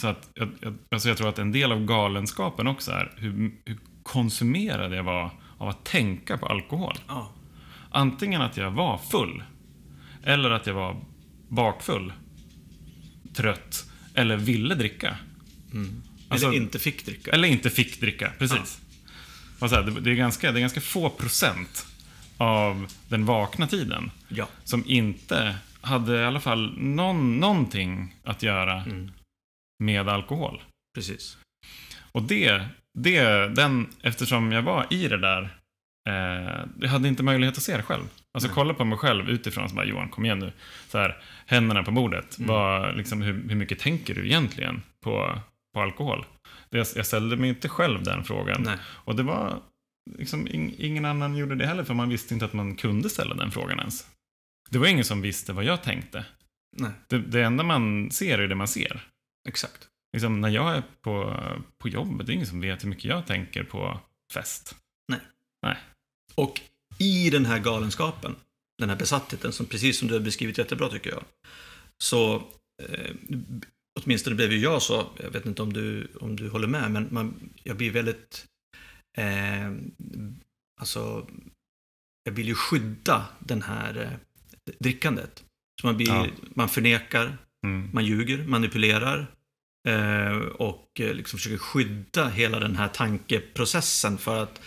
så 0.00 0.06
att 0.08 0.30
jag, 0.34 0.48
jag, 0.60 0.74
alltså 0.90 1.08
jag 1.08 1.18
tror 1.18 1.28
att 1.28 1.38
en 1.38 1.52
del 1.52 1.72
av 1.72 1.84
galenskapen 1.84 2.66
också 2.66 2.90
är 2.90 3.12
hur, 3.16 3.52
hur 3.64 3.78
konsumerad 4.02 4.94
jag 4.94 5.04
var 5.04 5.30
av 5.58 5.68
att 5.68 5.84
tänka 5.84 6.38
på 6.38 6.46
alkohol. 6.46 6.94
Ja. 7.08 7.32
Antingen 7.90 8.42
att 8.42 8.56
jag 8.56 8.70
var 8.70 8.98
full 8.98 9.42
eller 10.22 10.50
att 10.50 10.66
jag 10.66 10.74
var 10.74 11.04
bakfull, 11.48 12.12
trött 13.34 13.90
eller 14.14 14.36
ville 14.36 14.74
dricka. 14.74 15.16
Alltså- 16.28 16.46
Eller 16.46 16.56
inte 16.56 16.78
fick 16.78 17.06
dricka. 17.06 17.30
Eller 17.30 17.48
inte 17.48 17.70
fick 17.70 18.00
dricka, 18.00 18.32
precis. 18.38 18.80
Och 19.58 19.70
så 19.70 19.76
här, 19.76 19.82
det, 19.82 20.00
det, 20.00 20.10
är 20.10 20.14
ganska, 20.14 20.52
det 20.52 20.58
är 20.58 20.60
ganska 20.60 20.80
få 20.80 21.10
procent 21.10 21.86
av 22.36 22.86
den 23.08 23.24
vakna 23.24 23.66
tiden 23.66 24.10
Ja. 24.28 24.48
som 24.64 24.82
inte 24.86 25.56
hade 25.80 26.20
i 26.20 26.24
alla 26.24 26.40
fall 26.40 26.74
någon, 26.78 27.40
någonting 27.40 28.14
att 28.24 28.42
göra 28.42 28.82
Mm. 28.82 29.10
med 29.78 30.08
alkohol. 30.08 30.62
Precis. 30.94 31.38
Och 32.12 32.22
det, 32.22 32.62
det, 32.94 33.48
den, 33.54 33.86
eftersom 34.02 34.52
jag 34.52 34.62
var 34.62 34.86
i 34.90 35.08
det 35.08 35.18
där, 35.18 35.42
eh, 36.08 36.64
jag 36.80 36.88
hade 36.88 37.08
inte 37.08 37.22
möjlighet 37.22 37.56
att 37.56 37.62
se 37.62 37.76
det 37.76 37.82
själv. 37.82 38.02
Alltså 38.34 38.48
Nej. 38.48 38.54
kolla 38.54 38.74
på 38.74 38.84
mig 38.84 38.98
själv 38.98 39.30
utifrån, 39.30 39.68
så 39.68 39.74
bara, 39.74 39.84
Johan 39.86 40.08
kom 40.08 40.24
igen 40.24 40.38
nu. 40.38 40.52
Så 40.88 40.98
här, 40.98 41.16
händerna 41.46 41.82
på 41.82 41.90
bordet. 41.90 42.38
Mm. 42.38 42.48
Vad, 42.48 42.96
liksom, 42.96 43.22
hur, 43.22 43.48
hur 43.48 43.56
mycket 43.56 43.78
tänker 43.78 44.14
du 44.14 44.26
egentligen 44.26 44.82
på, 45.02 45.38
på 45.74 45.80
alkohol? 45.80 46.24
Det, 46.76 46.96
jag 46.96 47.06
ställde 47.06 47.36
mig 47.36 47.48
inte 47.48 47.68
själv 47.68 48.02
den 48.02 48.24
frågan. 48.24 48.62
Nej. 48.62 48.78
Och 48.84 49.16
det 49.16 49.22
var, 49.22 49.62
liksom, 50.18 50.48
ing, 50.48 50.74
ingen 50.78 51.04
annan 51.04 51.36
gjorde 51.36 51.54
det 51.54 51.66
heller, 51.66 51.84
för 51.84 51.94
man 51.94 52.08
visste 52.08 52.34
inte 52.34 52.46
att 52.46 52.52
man 52.52 52.76
kunde 52.76 53.10
ställa 53.10 53.34
den 53.34 53.50
frågan 53.50 53.78
ens. 53.78 54.06
Det 54.70 54.78
var 54.78 54.86
ingen 54.86 55.04
som 55.04 55.20
visste 55.22 55.52
vad 55.52 55.64
jag 55.64 55.82
tänkte. 55.82 56.24
Nej, 56.76 56.90
Det, 57.08 57.18
det 57.18 57.42
enda 57.42 57.64
man 57.64 58.10
ser 58.10 58.38
är 58.38 58.48
det 58.48 58.54
man 58.54 58.68
ser. 58.68 59.08
exakt. 59.48 59.88
Liksom, 60.12 60.40
när 60.40 60.48
jag 60.48 60.76
är 60.76 60.82
på, 61.00 61.40
på 61.78 61.88
jobbet, 61.88 62.26
det 62.26 62.32
är 62.32 62.34
ingen 62.34 62.46
som 62.46 62.60
vet 62.60 62.84
hur 62.84 62.88
mycket 62.88 63.04
jag 63.04 63.26
tänker 63.26 63.64
på 63.64 64.00
fest. 64.34 64.76
Och 66.34 66.60
i 66.98 67.30
den 67.30 67.46
här 67.46 67.58
galenskapen, 67.58 68.36
den 68.78 68.88
här 68.88 68.96
besattheten, 68.96 69.52
som 69.52 69.66
precis 69.66 69.98
som 69.98 70.08
du 70.08 70.14
har 70.14 70.20
beskrivit 70.20 70.58
jättebra 70.58 70.88
tycker 70.88 71.10
jag, 71.10 71.22
så 71.98 72.34
eh, 72.82 73.10
åtminstone 74.00 74.36
blev 74.36 74.52
ju 74.52 74.58
jag 74.58 74.82
så, 74.82 75.06
jag 75.22 75.30
vet 75.30 75.46
inte 75.46 75.62
om 75.62 75.72
du, 75.72 76.08
om 76.20 76.36
du 76.36 76.48
håller 76.48 76.68
med, 76.68 76.90
men 76.90 77.08
man, 77.10 77.50
jag 77.62 77.76
blir 77.76 77.90
väldigt, 77.90 78.46
eh, 79.18 79.72
alltså, 80.80 81.26
jag 82.24 82.32
vill 82.32 82.48
ju 82.48 82.54
skydda 82.54 83.26
den 83.38 83.62
här 83.62 83.96
eh, 84.02 84.72
drickandet. 84.78 85.44
Så 85.80 85.86
man, 85.86 85.96
blir, 85.96 86.08
Ja. 86.08 86.26
man 86.54 86.68
förnekar, 86.68 87.38
Mm. 87.66 87.90
man 87.92 88.04
ljuger, 88.04 88.46
manipulerar 88.46 89.26
eh, 89.88 90.36
och 90.38 91.00
eh, 91.00 91.14
liksom 91.14 91.38
försöker 91.38 91.58
skydda 91.58 92.28
hela 92.28 92.60
den 92.60 92.76
här 92.76 92.88
tankeprocessen 92.88 94.18
för 94.18 94.42
att 94.42 94.60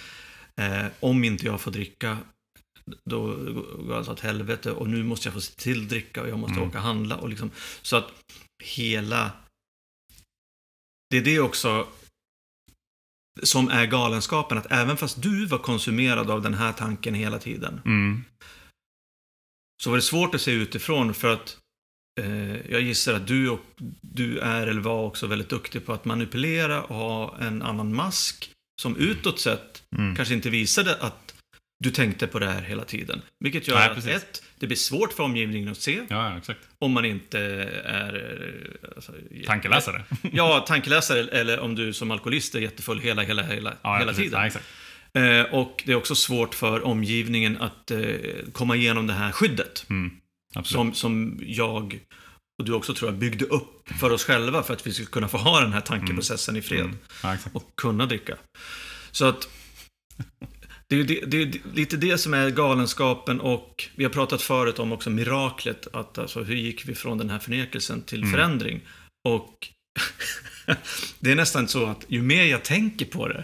eh, 0.56 0.86
om 1.00 1.24
inte 1.24 1.46
jag 1.46 1.62
får 1.62 1.72
dricka 1.72 2.18
då 3.06 3.28
går 3.86 3.98
allt 3.98 4.08
åt 4.10 4.20
helvete 4.20 4.72
och 4.72 4.90
nu 4.90 5.04
måste 5.04 5.28
jag 5.28 5.34
få 5.34 5.42
se 5.42 5.54
till 5.56 5.88
dricka 5.88 6.22
och 6.22 6.30
jag 6.30 6.40
måste 6.40 6.56
Mm. 6.58 6.70
åka 6.70 6.78
och 6.78 6.84
handla 6.84 7.18
och 7.18 7.30
liksom 7.30 7.52
så 7.82 7.96
att 7.96 8.12
hela 8.64 9.32
det 11.10 11.18
är 11.18 11.22
det 11.22 11.40
också 11.40 11.88
som 13.44 13.70
är 13.70 13.86
galenskapen 13.86 14.58
att 14.58 14.72
även 14.72 14.98
fast 14.98 15.22
du 15.22 15.46
var 15.46 15.58
konsumerad 15.58 16.30
av 16.32 16.42
den 16.42 16.54
här 16.54 16.74
tanken 16.74 17.14
hela 17.14 17.40
tiden 17.40 17.82
Mm. 17.86 18.24
så 19.84 19.90
var 19.90 19.98
det 19.98 20.02
svårt 20.02 20.36
att 20.36 20.42
se 20.42 20.52
utifrån 20.52 21.14
för 21.14 21.34
att 21.34 21.58
eh, 22.22 22.72
jag 22.72 22.82
gissar 22.82 23.14
att 23.14 23.28
du, 23.28 23.50
och, 23.50 23.60
du 24.02 24.40
är 24.40 24.68
eller 24.68 24.82
var 24.82 25.04
också 25.04 25.28
väldigt 25.28 25.50
duktig 25.50 25.86
på 25.86 25.94
att 25.94 26.06
manipulera 26.06 26.84
och 26.84 26.96
ha 26.96 27.38
en 27.38 27.62
annan 27.62 27.96
mask 27.96 28.52
som 28.82 28.96
utåt 28.98 29.40
sett 29.40 29.84
Mm. 29.98 30.16
kanske 30.16 30.34
inte 30.34 30.50
visade 30.50 30.96
att 31.02 31.29
du 31.84 31.92
tänkte 31.92 32.28
på 32.28 32.40
det 32.40 32.48
här 32.48 32.62
hela 32.62 32.84
tiden. 32.84 33.22
Vilket 33.44 33.68
gör 33.68 33.76
Nej, 33.76 33.90
att 33.90 33.96
precis. 33.96 34.12
ett, 34.16 34.44
det 34.60 34.68
blir 34.68 34.78
svårt 34.78 35.14
för 35.14 35.24
omgivningen 35.24 35.70
att 35.70 35.78
se 35.82 36.06
Ja, 36.10 36.38
exakt. 36.38 36.60
om 36.80 36.92
man 36.92 37.06
inte 37.06 37.40
är... 37.86 38.78
Alltså, 38.96 39.12
Tankeläsare. 39.46 40.04
Ja, 40.32 40.60
tankeläsare 40.68 41.20
eller 41.20 41.60
om 41.60 41.76
du 41.76 41.94
som 41.94 42.12
alkoholist 42.12 42.56
är 42.56 42.60
jättefull 42.60 43.00
hela, 43.00 43.22
hela, 43.22 43.44
hela, 43.44 43.74
Ja, 43.82 43.98
hela 43.98 44.12
precis. 44.12 44.24
tiden. 44.24 44.40
Ja, 44.40 44.48
exakt. 44.48 44.66
Eh, 45.14 45.42
och 45.42 45.84
det 45.86 45.92
är 45.92 45.96
också 45.96 46.16
svårt 46.16 46.56
för 46.56 46.86
omgivningen 46.86 47.58
att 47.62 47.92
eh, 47.92 48.00
komma 48.54 48.76
igenom 48.76 49.08
det 49.08 49.14
här 49.14 49.32
skyddet. 49.32 49.86
Mm. 49.90 50.12
Som, 50.64 50.94
som 50.94 51.40
jag 51.42 52.00
och 52.60 52.66
du 52.66 52.74
också 52.74 52.94
tror 52.94 53.12
jag 53.12 53.20
byggde 53.20 53.46
upp 53.46 53.90
för 54.00 54.12
oss 54.12 54.24
själva 54.24 54.64
för 54.64 54.74
att 54.74 54.88
vi 54.88 54.94
skulle 54.94 55.08
kunna 55.08 55.28
få 55.28 55.38
ha 55.38 55.62
den 55.62 55.74
här 55.74 55.82
tankeprocessen 55.82 56.56
i 56.56 56.62
fred 56.62 56.80
Mm. 56.80 56.98
Ja, 57.24 57.38
och 57.54 57.64
kunna 57.78 58.06
dricka. 58.06 58.36
Så 59.12 59.26
att 59.26 59.50
det 60.90 60.96
är, 61.00 61.04
det, 61.04 61.26
det 61.26 61.42
är 61.42 61.76
lite 61.76 61.98
det 61.98 62.18
som 62.18 62.34
är 62.34 62.50
galenskapen 62.50 63.40
och 63.42 63.90
vi 63.96 64.04
har 64.04 64.12
pratat 64.12 64.42
förut 64.42 64.80
om 64.80 64.92
också 64.92 65.10
miraklet. 65.10 65.88
Att 65.94 66.18
alltså, 66.18 66.44
hur 66.44 66.56
gick 66.56 66.86
vi 66.90 66.96
från 66.96 67.18
den 67.18 67.30
här 67.30 67.40
förnekelsen 67.40 68.02
till 68.02 68.20
Mm. 68.20 68.32
förändring? 68.32 68.82
Och 69.24 69.68
det 71.20 71.32
är 71.32 71.36
nästan 71.36 71.68
så 71.68 71.86
att 71.86 72.06
ju 72.08 72.22
mer 72.22 72.44
jag 72.44 72.64
tänker 72.64 73.06
på 73.06 73.28
det, 73.28 73.44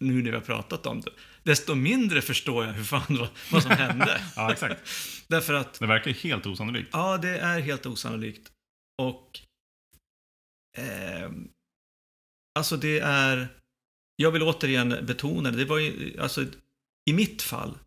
nu 0.00 0.14
när 0.14 0.22
vi 0.30 0.30
har 0.36 0.40
pratat 0.40 0.86
om 0.86 1.00
det, 1.00 1.10
desto 1.42 1.74
mindre 1.74 2.22
förstår 2.22 2.64
jag 2.66 2.72
hur 2.72 2.84
fan 2.84 3.02
vad, 3.08 3.28
vad 3.52 3.62
som 3.62 3.70
hände. 3.70 4.20
Ja, 4.36 4.52
exakt. 4.52 4.90
Därför 5.28 5.54
att 5.54 5.78
Det 5.78 5.86
verkar 5.86 6.10
helt 6.10 6.46
osannolikt. 6.46 6.88
Ja, 6.92 7.18
det 7.18 7.38
är 7.38 7.60
helt 7.60 7.86
osannolikt. 7.86 8.50
Och... 9.02 9.40
Eh, 10.78 11.30
alltså 12.58 12.76
det 12.76 12.98
är... 12.98 13.48
Jag 14.16 14.30
vill 14.30 14.42
återigen 14.42 14.96
betona 15.02 15.50
det. 15.50 15.56
Det 15.56 15.64
var 15.64 15.78
ju, 15.78 16.20
alltså, 16.20 16.44
i 17.10 17.12
mitt 17.12 17.42
fall 17.42 17.78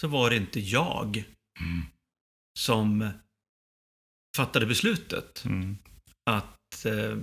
så 0.00 0.08
var 0.08 0.30
det 0.30 0.36
inte 0.36 0.60
jag 0.60 1.24
Mm. 1.60 1.82
som 2.58 3.10
fattade 4.36 4.66
beslutet 4.66 5.44
Mm. 5.44 5.78
att... 6.30 6.84
Eh, 6.84 7.18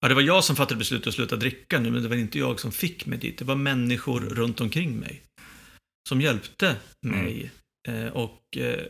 ja, 0.00 0.08
det 0.08 0.14
var 0.14 0.22
jag 0.22 0.44
som 0.44 0.56
fattade 0.56 0.78
beslutet 0.78 1.06
att 1.06 1.14
sluta 1.14 1.36
dricka 1.36 1.80
nu, 1.80 1.90
men 1.90 2.02
det 2.02 2.08
var 2.08 2.16
inte 2.16 2.38
jag 2.38 2.60
som 2.60 2.72
fick 2.72 3.06
mig 3.06 3.18
dit. 3.18 3.38
Det 3.38 3.44
var 3.44 3.56
människor 3.56 4.20
runt 4.20 4.60
omkring 4.60 4.96
mig 4.98 5.22
som 6.08 6.20
hjälpte 6.20 6.80
mig 7.00 7.50
eh, 7.88 8.06
och 8.08 8.56
eh, 8.56 8.86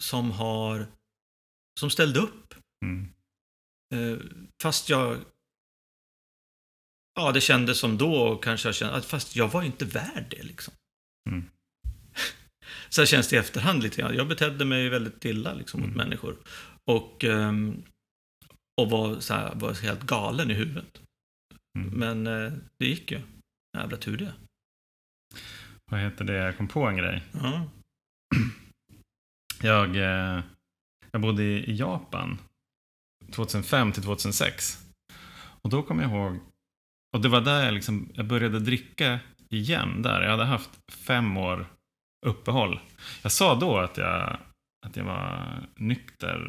som 0.00 0.30
har... 0.30 0.86
som 1.80 1.90
ställde 1.90 2.20
upp. 2.20 2.54
Mm. 2.84 3.12
Eh, 3.94 4.18
fast 4.62 4.88
jag... 4.88 5.18
Ja, 7.20 7.32
det 7.32 7.40
kändes 7.40 7.78
som 7.78 7.98
då 7.98 8.14
och 8.14 8.44
kanske 8.44 8.68
jag 8.68 8.74
kände 8.74 9.02
fast 9.02 9.36
jag 9.36 9.48
var 9.48 9.60
ju 9.62 9.66
inte 9.66 9.84
värd 9.84 10.24
det 10.30 10.42
liksom. 10.42 10.74
Mm. 11.30 11.44
Så 12.88 13.06
känns 13.06 13.28
det 13.28 13.36
i 13.36 13.38
efterhand 13.38 13.82
lite 13.82 14.00
grann. 14.00 14.14
Jag 14.14 14.28
betedde 14.28 14.64
mig 14.64 14.88
väldigt 14.88 15.24
illa 15.24 15.54
liksom, 15.54 15.80
mot 15.80 15.86
Mm. 15.88 15.98
människor. 15.98 16.36
Och, 16.84 17.24
ehm, 17.24 17.82
och 18.80 18.90
var, 18.90 19.20
så 19.20 19.34
här, 19.34 19.54
var 19.54 19.74
helt 19.74 20.02
galen 20.02 20.50
i 20.50 20.54
huvudet. 20.54 21.02
Mm. 21.78 21.90
Men 21.90 22.26
eh, 22.26 22.52
det 22.78 22.86
gick 22.86 23.10
ju. 23.10 23.20
Jävla 23.78 23.96
tur 23.96 24.16
det. 24.16 24.32
Vad 25.90 26.00
heter 26.00 26.24
det? 26.24 26.32
Jag 26.32 26.56
kom 26.56 26.68
på 26.68 26.86
en 26.86 26.96
grej. 26.96 27.22
Ja. 27.32 27.68
Jag, 29.62 29.96
eh, 29.96 30.42
jag 31.10 31.22
bodde 31.22 31.42
i 31.42 31.64
i 31.70 31.76
Japan 31.76 32.38
2005 33.32 33.92
till 33.92 34.02
2006. 34.02 34.78
Och 35.62 35.70
då 35.70 35.82
kommer 35.82 36.02
jag 36.02 36.12
ihåg, 36.12 36.38
och 37.12 37.20
det 37.20 37.28
var 37.28 37.40
där 37.40 37.64
jag, 37.64 37.74
liksom, 37.74 38.08
jag 38.14 38.26
började 38.26 38.58
dricka 38.60 39.18
igen. 39.50 40.02
Där. 40.02 40.22
Jag 40.22 40.30
hade 40.30 40.44
haft 40.44 40.70
fem 41.06 41.36
år 41.36 41.66
uppehåll. 42.26 42.80
Jag 43.22 43.32
sa 43.32 43.54
då 43.54 43.78
att 43.78 43.96
jag, 43.96 44.36
att 44.86 44.96
jag 44.96 45.04
var 45.04 45.44
nykter, 45.76 46.40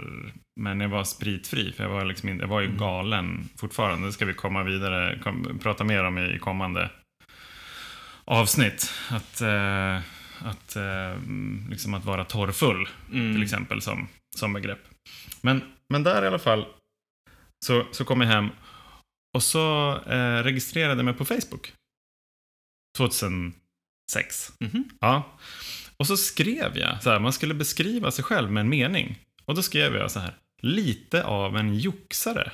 men 0.60 0.80
jag 0.80 0.90
var 0.90 1.04
spritfri. 1.04 1.74
För 1.74 1.84
jag 1.84 1.90
var, 1.92 2.06
liksom, 2.06 2.40
jag 2.40 2.48
var 2.48 2.62
ju 2.62 2.68
Mm. 2.68 2.78
galen 2.80 3.50
fortfarande. 3.58 4.08
Det 4.08 4.12
ska 4.12 4.26
vi 4.26 4.34
komma 4.34 4.64
vidare, 4.64 5.20
kom, 5.24 5.60
prata 5.64 5.84
mer 5.84 6.04
om 6.04 6.18
i 6.18 6.40
kommande 6.40 6.90
avsnitt. 8.26 8.92
Att, 9.10 9.42
eh, 9.42 9.96
att, 10.40 10.76
eh, 10.76 11.20
liksom 11.70 11.94
att 11.94 12.06
vara 12.06 12.26
torrfull 12.26 12.88
Mm. 13.12 13.34
till 13.34 13.44
exempel 13.44 13.82
som, 13.82 14.08
som 14.36 14.54
begrepp. 14.54 14.80
Men, 15.42 15.62
men 15.90 16.04
där 16.04 16.24
i 16.24 16.28
alla 16.28 16.40
fall 16.40 16.66
så, 17.66 17.86
så 17.92 18.06
kom 18.06 18.22
jag 18.22 18.28
hem 18.28 18.50
och 19.34 19.44
så 19.44 19.96
eh, 20.08 20.44
registrerade 20.44 20.96
jag 20.96 21.06
mig 21.06 21.14
på 21.14 21.26
Facebook. 21.26 21.74
2006. 22.98 24.52
Mhm. 24.60 24.90
Ja. 25.00 25.38
Och 25.98 26.08
så 26.08 26.18
skrev 26.18 26.78
jag, 26.78 27.04
så 27.04 27.10
här, 27.10 27.20
man 27.20 27.34
skulle 27.34 27.54
beskriva 27.54 28.12
sig 28.12 28.24
själv 28.24 28.52
med 28.52 28.62
en 28.62 28.70
mening. 28.70 29.20
Och 29.46 29.56
då 29.56 29.62
skrev 29.64 29.96
jag 29.96 30.12
så 30.12 30.20
här, 30.20 30.38
lite 30.62 31.24
av 31.24 31.58
en 31.58 31.76
joxare. 31.76 32.52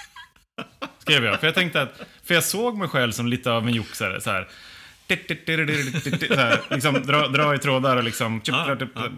skrev 0.98 1.24
jag, 1.24 1.40
för 1.40 1.46
jag 1.46 1.54
tänkte 1.54 1.82
att, 1.82 2.02
för 2.22 2.34
jag 2.34 2.44
såg 2.44 2.76
mig 2.76 2.88
själv 2.88 3.12
som 3.12 3.26
lite 3.26 3.50
av 3.50 3.68
en 3.68 3.74
joxare. 3.74 4.20
Så 4.20 4.30
här, 4.30 4.48
här, 6.36 6.74
liksom 6.74 6.94
dra, 6.94 7.28
dra 7.28 7.54
i 7.54 7.58
trådar 7.58 7.96
och 7.96 8.04
liksom... 8.04 8.40
Ja, 8.44 8.76
ja. 8.94 9.10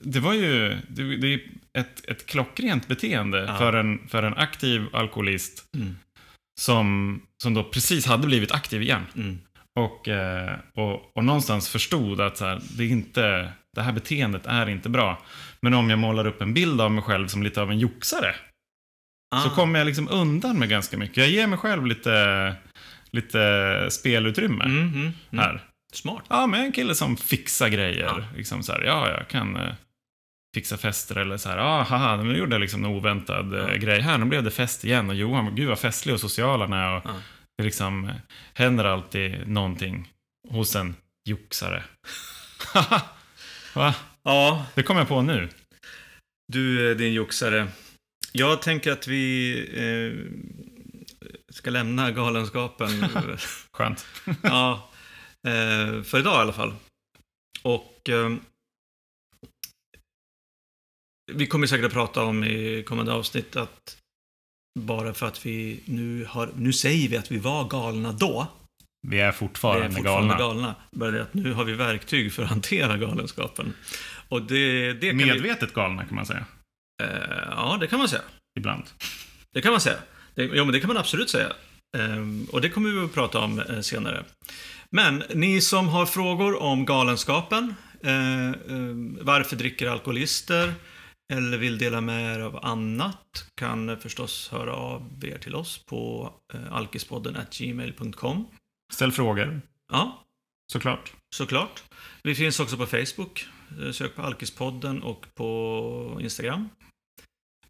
Det 0.00 0.20
var 0.20 0.32
ju 0.32 0.76
det, 0.88 1.16
det 1.16 1.34
är 1.34 1.40
ett, 1.78 2.08
ett 2.08 2.26
klockrent 2.26 2.88
beteende 2.88 3.44
Ja. 3.48 3.56
för, 3.58 3.72
en, 3.72 4.08
för 4.08 4.22
en 4.22 4.34
aktiv 4.34 4.86
alkoholist 4.92 5.62
Mm. 5.76 5.96
som, 6.60 7.20
som 7.42 7.54
då 7.54 7.64
precis 7.64 8.06
hade 8.06 8.26
blivit 8.26 8.52
aktiv 8.52 8.82
igen. 8.82 9.06
Mm. 9.16 9.38
Och, 9.78 10.08
och, 10.74 11.16
och 11.16 11.24
någonstans 11.24 11.68
förstod 11.68 12.20
att 12.20 12.36
så 12.36 12.44
här, 12.44 12.60
det, 12.76 12.84
är 12.84 12.88
inte, 12.88 13.52
det 13.76 13.82
här 13.82 13.92
beteendet 13.92 14.46
är 14.46 14.68
inte 14.68 14.88
bra. 14.88 15.22
Men 15.60 15.74
om 15.74 15.90
jag 15.90 15.98
målar 15.98 16.26
upp 16.26 16.42
en 16.42 16.54
bild 16.54 16.80
av 16.80 16.90
mig 16.92 17.04
själv 17.04 17.26
som 17.28 17.42
lite 17.42 17.62
av 17.62 17.70
en 17.70 17.78
joxare, 17.78 18.34
så 19.44 19.50
kommer 19.50 19.78
jag 19.78 19.86
liksom 19.86 20.08
undan 20.08 20.58
med 20.58 20.68
ganska 20.68 20.96
mycket. 20.96 21.16
Jag 21.16 21.28
ger 21.28 21.46
mig 21.46 21.58
själv 21.58 21.86
lite, 21.86 22.54
lite 23.10 23.86
spelutrymme 23.90 24.64
Mm, 24.64 24.78
mm, 24.78 25.00
mm. 25.00 25.14
här. 25.44 25.60
Smart. 25.92 26.24
Ja, 26.28 26.46
men 26.46 26.60
en 26.60 26.72
kille 26.72 26.94
som 26.94 27.16
fixar 27.16 27.68
grejer. 27.68 28.04
Ja. 28.04 28.24
Liksom 28.36 28.62
så 28.62 28.72
här, 28.72 28.82
ja, 28.82 29.08
jag 29.10 29.28
kan 29.28 29.56
eh, 29.56 29.72
fixa 30.54 30.76
fester 30.76 31.16
eller 31.18 31.36
så 31.36 31.48
här, 31.48 31.56
ja, 31.58 31.82
haha, 31.82 32.16
nu 32.22 32.36
gjorde 32.38 32.54
jag 32.54 32.60
liksom 32.60 32.84
en 32.84 32.90
oväntad 32.90 33.54
eh, 33.54 33.60
Ja. 33.60 33.74
grej 33.74 34.00
här, 34.00 34.18
nu 34.18 34.24
blev 34.24 34.42
det 34.42 34.50
fest 34.50 34.84
igen 34.84 35.08
och 35.10 35.14
Johan, 35.16 35.54
gud 35.54 35.68
vad 35.68 35.78
festlig 35.78 36.14
och 36.14 36.20
social 36.20 36.60
han 36.60 36.72
är 36.72 36.96
och 36.96 37.02
Ja. 37.04 37.14
det 37.58 37.64
liksom 37.64 38.04
eh, 38.04 38.14
händer 38.54 38.84
alltid 38.84 39.48
någonting 39.48 40.08
hos 40.48 40.76
en 40.76 40.96
joxare. 41.28 41.82
Va? 43.74 43.94
Ja, 44.24 44.66
Det 44.74 44.82
kom 44.82 44.96
jag 44.96 45.08
på 45.08 45.22
nu. 45.22 45.48
du 46.52 46.90
eh, 46.90 46.96
din 46.96 47.12
joxare. 47.12 47.68
Jag 48.32 48.62
tänker 48.62 48.92
att 48.92 49.06
vi 49.06 49.52
eh, 49.74 50.12
ska 51.56 51.70
lämna 51.70 52.10
galenskapen. 52.10 52.88
Skönt. 53.72 54.06
ja, 54.42 54.90
eh, 55.48 56.02
för 56.02 56.18
idag 56.18 56.34
i 56.34 56.42
alla 56.42 56.52
fall. 56.52 56.74
Och 57.62 58.08
eh, 58.08 58.34
vi 61.32 61.46
kommer 61.46 61.66
säkert 61.66 61.86
att 61.86 61.92
prata 61.92 62.22
om 62.24 62.44
i 62.44 62.82
kommande 62.86 63.12
avsnitt 63.12 63.56
att 63.56 63.98
bara 64.80 65.14
för 65.14 65.26
att 65.26 65.46
vi 65.46 65.80
nu 65.84 66.24
har, 66.28 66.50
nu 66.56 66.72
säger 66.72 67.08
vi 67.08 67.16
att 67.16 67.30
vi 67.32 67.38
var 67.38 67.68
galna 67.68 68.12
då. 68.12 68.46
Vi 69.08 69.20
är 69.20 69.32
Vi 69.32 69.38
fortfarande, 69.38 69.86
är 69.86 69.90
fortfarande 69.90 70.34
galna. 70.34 70.38
galna. 70.38 70.74
Bara 70.90 71.10
det 71.10 71.22
att 71.22 71.34
nu 71.34 71.52
har 71.52 71.64
vi 71.64 71.72
verktyg 71.74 72.32
för 72.32 72.42
att 72.42 72.48
hantera 72.48 72.96
galenskapen. 72.96 73.74
Och 74.28 74.42
det, 74.42 74.92
det 74.92 75.08
kan 75.10 75.18
vi, 75.18 75.24
Medvetet 75.26 75.74
galna 75.74 76.04
kan 76.04 76.14
man 76.14 76.26
säga. 76.26 76.46
eh, 77.02 77.48
Ja, 77.50 77.76
det 77.80 77.86
kan 77.86 77.98
man 77.98 78.08
säga. 78.08 78.22
Ibland. 78.58 78.84
Det 79.52 79.62
kan 79.62 79.70
man 79.72 79.80
säga. 79.80 79.98
Det, 80.36 80.44
jo, 80.44 80.64
men 80.64 80.72
det 80.72 80.80
kan 80.80 80.88
man 80.88 80.96
absolut 80.96 81.30
säga. 81.30 81.52
Ehm, 81.98 82.46
och 82.52 82.60
det 82.60 82.68
kommer 82.70 82.90
vi 82.90 83.04
att 83.04 83.14
prata 83.14 83.38
om 83.40 83.60
eh, 83.60 83.80
senare. 83.80 84.24
Men 84.90 85.22
ni 85.34 85.60
som 85.60 85.88
har 85.88 86.06
frågor 86.06 86.62
om 86.62 86.84
galenskapen, 86.84 87.74
eh, 88.02 88.48
eh, 88.50 88.54
varför 89.20 89.56
dricker 89.56 89.86
alkoholister 89.88 90.74
eller 91.32 91.58
vill 91.58 91.78
dela 91.78 92.00
med 92.00 92.36
er 92.36 92.40
av 92.40 92.64
annat 92.64 93.50
kan 93.54 94.00
förstås 94.00 94.48
höra 94.48 94.74
av 94.74 95.24
er 95.24 95.38
till 95.38 95.54
oss 95.54 95.78
på 95.86 96.32
eh, 96.54 96.72
alkispodden 96.72 97.36
gmail.com. 97.58 98.46
Ställ 98.92 99.12
frågor, 99.12 99.60
Ja, 99.92 100.24
såklart. 100.72 101.12
såklart. 101.34 101.82
Vi 102.22 102.34
finns 102.34 102.60
också 102.60 102.76
på 102.76 102.86
Facebook. 102.86 103.46
Eh, 103.82 103.90
Sök 103.92 104.14
på 104.16 104.22
Alkispodden 104.22 105.02
och 105.02 105.26
på 105.34 106.18
Instagram. 106.20 106.68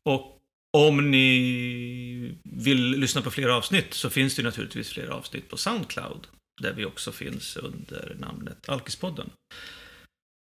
Och 0.03 0.36
om 0.77 1.11
ni 1.11 2.37
vill 2.45 2.91
lyssna 2.91 3.23
på 3.23 3.31
fler 3.31 3.49
avsnitt 3.49 3.95
så 3.95 4.11
finns 4.11 4.37
det 4.37 4.43
naturligtvis 4.43 4.93
fler 4.93 5.09
avsnitt 5.09 5.51
på 5.51 5.57
Soundcloud. 5.57 6.27
Där 6.63 6.73
vi 6.73 6.85
också 6.85 7.13
finns 7.13 7.57
under 7.57 8.17
namnet 8.19 8.69
Alkispodden. 8.69 9.31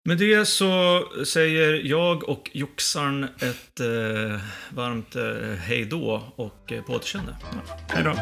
Med 0.09 0.17
det 0.17 0.45
så 0.45 1.03
säger 1.25 1.73
jag 1.73 2.29
och 2.29 2.49
Joxarn 2.53 3.23
ett 3.23 3.79
eh, 3.79 4.39
varmt 4.69 5.15
eh, 5.15 5.57
hej 5.59 5.86
då 5.86 6.33
och 6.36 6.71
eh, 6.71 6.83
på 6.83 6.93
återseende. 6.93 7.36
Hej 7.89 8.03
då. 8.03 8.15